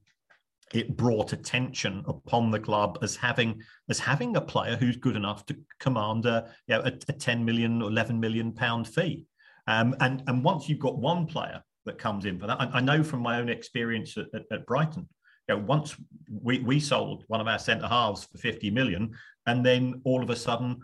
it 0.73 0.97
brought 0.97 1.33
attention 1.33 2.05
upon 2.07 2.51
the 2.51 2.61
club 2.61 2.99
as 3.03 3.17
having 3.17 3.63
as 3.89 3.99
having 3.99 4.37
a 4.37 4.41
player 4.41 4.77
who's 4.77 4.97
good 4.97 5.17
enough 5.17 5.45
to 5.47 5.57
command 5.81 6.27
a 6.27 6.53
you 6.67 6.77
know, 6.77 6.83
a, 6.83 6.93
a 7.09 7.13
10 7.13 7.45
million 7.45 7.83
or 7.83 7.91
11 7.91 8.19
million 8.19 8.53
pound 8.53 8.87
fee. 8.87 9.27
Um, 9.67 9.95
and 10.01 10.23
and 10.27 10.45
once 10.45 10.69
you've 10.69 10.79
got 10.79 10.99
one 10.99 11.27
player 11.27 11.63
that 11.87 11.99
comes 11.99 12.25
in 12.25 12.39
for 12.39 12.47
that, 12.47 12.61
I, 12.61 12.71
I 12.75 12.81
know 12.81 13.03
from 13.03 13.21
my 13.21 13.39
own 13.39 13.49
experience 13.49 14.17
at, 14.17 14.27
at, 14.35 14.43
at 14.51 14.67
Brighton, 14.67 15.09
you 15.49 15.57
know, 15.57 15.63
once 15.63 15.97
we 16.43 16.61
we 16.61 16.81
sold 16.81 17.25
one 17.29 17.41
of 17.41 17.49
our 17.49 17.59
centre 17.59 17.89
halves 17.89 18.25
for 18.25 18.39
50 18.39 18.71
million, 18.71 19.13
and 19.47 19.65
then 19.65 20.01
all 20.05 20.23
of 20.23 20.31
a 20.31 20.37
sudden, 20.37 20.81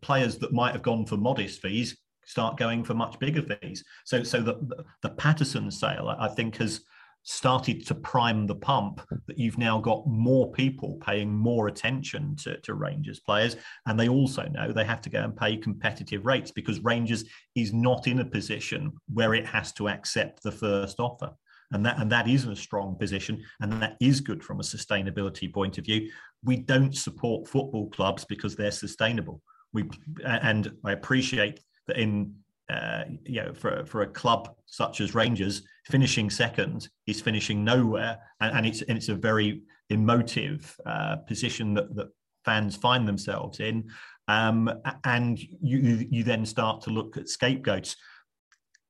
players 0.00 0.38
that 0.38 0.52
might 0.52 0.72
have 0.72 0.82
gone 0.82 1.06
for 1.06 1.16
modest 1.16 1.60
fees 1.60 1.96
start 2.24 2.56
going 2.56 2.84
for 2.84 2.94
much 2.94 3.18
bigger 3.18 3.42
fees. 3.42 3.84
So 4.04 4.22
so 4.22 4.40
the 4.40 4.84
the 5.02 5.10
Patterson 5.10 5.70
sale, 5.70 6.14
I 6.18 6.28
think, 6.28 6.56
has 6.56 6.80
started 7.24 7.86
to 7.86 7.94
prime 7.94 8.46
the 8.46 8.54
pump 8.54 9.00
that 9.26 9.38
you've 9.38 9.58
now 9.58 9.78
got 9.78 10.06
more 10.06 10.50
people 10.50 10.98
paying 11.04 11.32
more 11.32 11.68
attention 11.68 12.34
to, 12.34 12.58
to 12.60 12.74
Rangers 12.74 13.20
players. 13.20 13.56
And 13.86 13.98
they 13.98 14.08
also 14.08 14.48
know 14.48 14.72
they 14.72 14.84
have 14.84 15.00
to 15.02 15.10
go 15.10 15.22
and 15.22 15.36
pay 15.36 15.56
competitive 15.56 16.26
rates 16.26 16.50
because 16.50 16.80
Rangers 16.80 17.24
is 17.54 17.72
not 17.72 18.06
in 18.08 18.18
a 18.18 18.24
position 18.24 18.92
where 19.12 19.34
it 19.34 19.46
has 19.46 19.72
to 19.74 19.88
accept 19.88 20.42
the 20.42 20.52
first 20.52 20.98
offer. 20.98 21.30
And 21.70 21.86
that, 21.86 21.98
and 21.98 22.10
that 22.12 22.28
is 22.28 22.44
a 22.44 22.54
strong 22.54 22.96
position, 22.96 23.42
and 23.60 23.72
that 23.80 23.96
is 23.98 24.20
good 24.20 24.44
from 24.44 24.60
a 24.60 24.64
sustainability 24.64 25.50
point 25.52 25.78
of 25.78 25.86
view. 25.86 26.10
We 26.44 26.56
don't 26.56 26.94
support 26.94 27.48
football 27.48 27.88
clubs 27.88 28.26
because 28.26 28.54
they're 28.54 28.70
sustainable. 28.70 29.40
We 29.72 29.88
and 30.22 30.70
I 30.84 30.92
appreciate 30.92 31.60
in 31.96 32.34
uh, 32.72 33.04
you 33.26 33.42
know, 33.42 33.52
for 33.52 33.84
for 33.84 34.02
a 34.02 34.06
club 34.06 34.54
such 34.66 35.00
as 35.00 35.14
Rangers, 35.14 35.62
finishing 35.86 36.30
second 36.30 36.88
is 37.06 37.20
finishing 37.20 37.64
nowhere, 37.64 38.18
and, 38.40 38.56
and 38.56 38.66
it's 38.66 38.82
and 38.82 38.96
it's 38.96 39.08
a 39.08 39.14
very 39.14 39.62
emotive 39.90 40.74
uh, 40.86 41.16
position 41.16 41.74
that 41.74 41.94
that 41.96 42.08
fans 42.44 42.76
find 42.76 43.06
themselves 43.06 43.60
in. 43.60 43.90
Um, 44.28 44.70
and 45.04 45.38
you 45.60 46.06
you 46.10 46.24
then 46.24 46.46
start 46.46 46.82
to 46.82 46.90
look 46.90 47.16
at 47.16 47.28
scapegoats. 47.28 47.96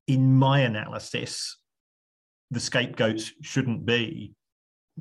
In 0.07 0.33
my 0.33 0.59
analysis, 0.61 1.57
the 2.51 2.59
scapegoats 2.59 3.31
shouldn't 3.41 3.85
be, 3.85 4.33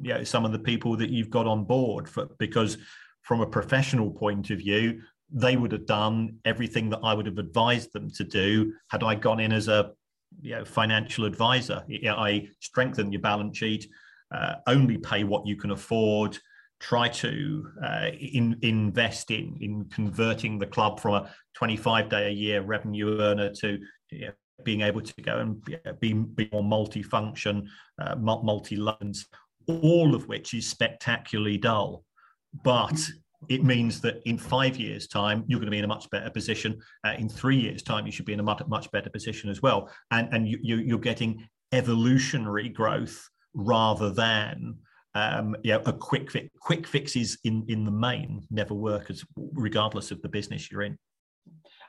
you 0.01 0.15
know, 0.15 0.25
some 0.25 0.45
of 0.45 0.53
the 0.53 0.59
people 0.59 0.97
that 0.97 1.11
you've 1.11 1.31
got 1.31 1.47
on 1.47 1.65
board 1.65 2.09
for 2.09 2.27
because 2.39 2.79
from 3.23 3.41
a 3.41 3.47
professional 3.47 4.11
point 4.11 4.51
of 4.51 4.59
view, 4.59 5.03
they 5.33 5.57
would 5.57 5.73
have 5.73 5.87
done 5.87 6.39
everything 6.45 6.91
that 6.91 7.01
I 7.03 7.15
would 7.15 7.27
have 7.27 7.39
advised 7.39 7.93
them 7.93 8.11
to 8.11 8.25
do 8.25 8.75
had 8.91 9.03
I 9.03 9.15
gone 9.15 9.41
in 9.41 9.53
as 9.53 9.69
a 9.69 9.93
you 10.41 10.57
know, 10.57 10.65
financial 10.65 11.25
advisor, 11.25 11.85
I 11.89 12.49
strengthen 12.61 13.13
your 13.13 13.21
balance 13.21 13.59
sheet, 13.59 13.89
uh, 14.35 14.55
only 14.67 14.99
pay 14.99 15.25
what 15.25 15.47
you 15.47 15.57
can 15.57 15.71
afford, 15.71 16.39
try 16.81 17.09
to 17.09 17.69
uh, 17.83 18.09
in, 18.19 18.59
invest 18.63 19.31
in 19.31 19.57
in 19.61 19.85
converting 19.87 20.59
the 20.59 20.67
club 20.67 21.01
from 21.01 21.15
a 21.15 21.31
25 21.55 22.09
day 22.09 22.27
a 22.27 22.31
year 22.31 22.63
revenue 22.63 23.21
earner 23.21 23.51
to 23.51 23.79
you 24.11 24.27
know, 24.27 24.33
being 24.65 24.81
able 24.81 25.01
to 25.01 25.23
go 25.23 25.39
and 25.39 25.65
be, 26.01 26.13
be 26.13 26.49
more 26.53 26.63
multifunction, 26.63 27.67
uh, 28.01 28.17
multi 28.17 28.77
loans, 28.77 29.27
all 29.67 30.15
of 30.15 30.29
which 30.29 30.55
is 30.55 30.67
spectacularly 30.67 31.59
dull. 31.59 32.05
But 32.65 32.99
it 33.49 33.65
means 33.65 34.01
that 34.01 34.23
in 34.25 34.39
five 34.39 34.77
years' 34.77 35.07
time, 35.07 35.45
you're 35.47 35.59
going 35.59 35.67
to 35.67 35.71
be 35.71 35.79
in 35.79 35.85
a 35.85 35.89
much 35.89 36.09
better 36.11 36.31
position. 36.31 36.81
Uh, 37.05 37.15
in 37.19 37.29
three 37.29 37.57
years' 37.57 37.83
time, 37.83 38.07
you 38.07 38.13
should 38.13 38.27
be 38.27 38.33
in 38.33 38.41
a 38.41 38.43
much, 38.43 38.63
much 38.69 38.91
better 38.91 39.11
position 39.11 39.51
as 39.51 39.63
well. 39.63 39.91
And, 40.11 40.29
and 40.33 40.49
you, 40.49 40.59
you, 40.63 40.77
you're 40.77 40.99
getting 40.99 41.49
evolutionary 41.73 42.69
growth 42.69 43.29
rather 43.55 44.11
than 44.11 44.77
um, 45.15 45.57
yeah, 45.63 45.79
a 45.85 45.93
quick 45.93 46.31
fix. 46.31 46.49
Quick 46.61 46.87
fixes 46.87 47.39
in 47.45 47.65
in 47.69 47.85
the 47.85 47.91
main 47.91 48.47
never 48.51 48.75
work, 48.75 49.11
as 49.11 49.25
regardless 49.37 50.11
of 50.11 50.23
the 50.23 50.29
business 50.29 50.71
you're 50.71 50.83
in. 50.83 50.99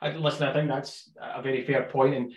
Listen, 0.02 0.48
I 0.48 0.52
think 0.52 0.68
that's 0.68 1.10
a 1.20 1.40
very 1.40 1.64
fair 1.64 1.84
point, 1.84 2.14
and 2.14 2.32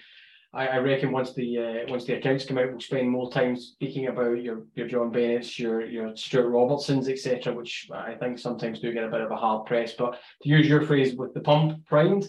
I, 0.53 0.67
I 0.67 0.77
reckon 0.77 1.11
once 1.11 1.33
the 1.33 1.57
uh, 1.57 1.91
once 1.91 2.05
the 2.05 2.13
accounts 2.13 2.45
come 2.45 2.57
out, 2.57 2.71
we'll 2.71 2.79
spend 2.79 3.09
more 3.09 3.31
time 3.31 3.55
speaking 3.55 4.07
about 4.07 4.41
your 4.41 4.65
your 4.75 4.87
John 4.87 5.11
Bennett's, 5.11 5.59
your 5.59 5.85
your 5.85 6.15
Stewart 6.15 6.47
Robertsons, 6.47 7.09
etc., 7.09 7.53
which 7.53 7.89
I 7.93 8.13
think 8.13 8.39
sometimes 8.39 8.79
do 8.79 8.93
get 8.93 9.03
a 9.03 9.09
bit 9.09 9.21
of 9.21 9.31
a 9.31 9.35
hard 9.35 9.65
press. 9.65 9.93
But 9.93 10.19
to 10.43 10.49
use 10.49 10.67
your 10.67 10.81
phrase, 10.81 11.15
with 11.15 11.33
the 11.33 11.41
pump 11.41 11.85
primed, 11.85 12.25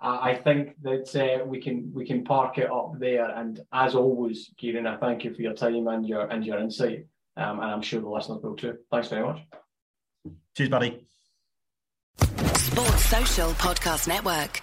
uh, 0.00 0.18
I 0.20 0.34
think 0.34 0.74
that 0.82 1.14
uh, 1.14 1.44
we 1.44 1.60
can 1.60 1.92
we 1.94 2.04
can 2.04 2.24
park 2.24 2.58
it 2.58 2.70
up 2.70 2.98
there. 2.98 3.30
And 3.30 3.60
as 3.72 3.94
always, 3.94 4.52
Kieran, 4.58 4.86
I 4.86 4.96
thank 4.96 5.24
you 5.24 5.32
for 5.32 5.42
your 5.42 5.54
time 5.54 5.86
and 5.86 6.06
your 6.06 6.26
and 6.26 6.44
your 6.44 6.58
insight, 6.58 7.06
um, 7.36 7.60
and 7.60 7.70
I'm 7.70 7.82
sure 7.82 8.00
the 8.00 8.08
listeners 8.08 8.42
will 8.42 8.56
too. 8.56 8.78
Thanks 8.90 9.08
very 9.08 9.22
much. 9.22 9.40
Cheers, 10.56 10.70
buddy. 10.70 11.06
Sports 12.18 13.04
Social 13.06 13.50
Podcast 13.52 14.08
Network. 14.08 14.62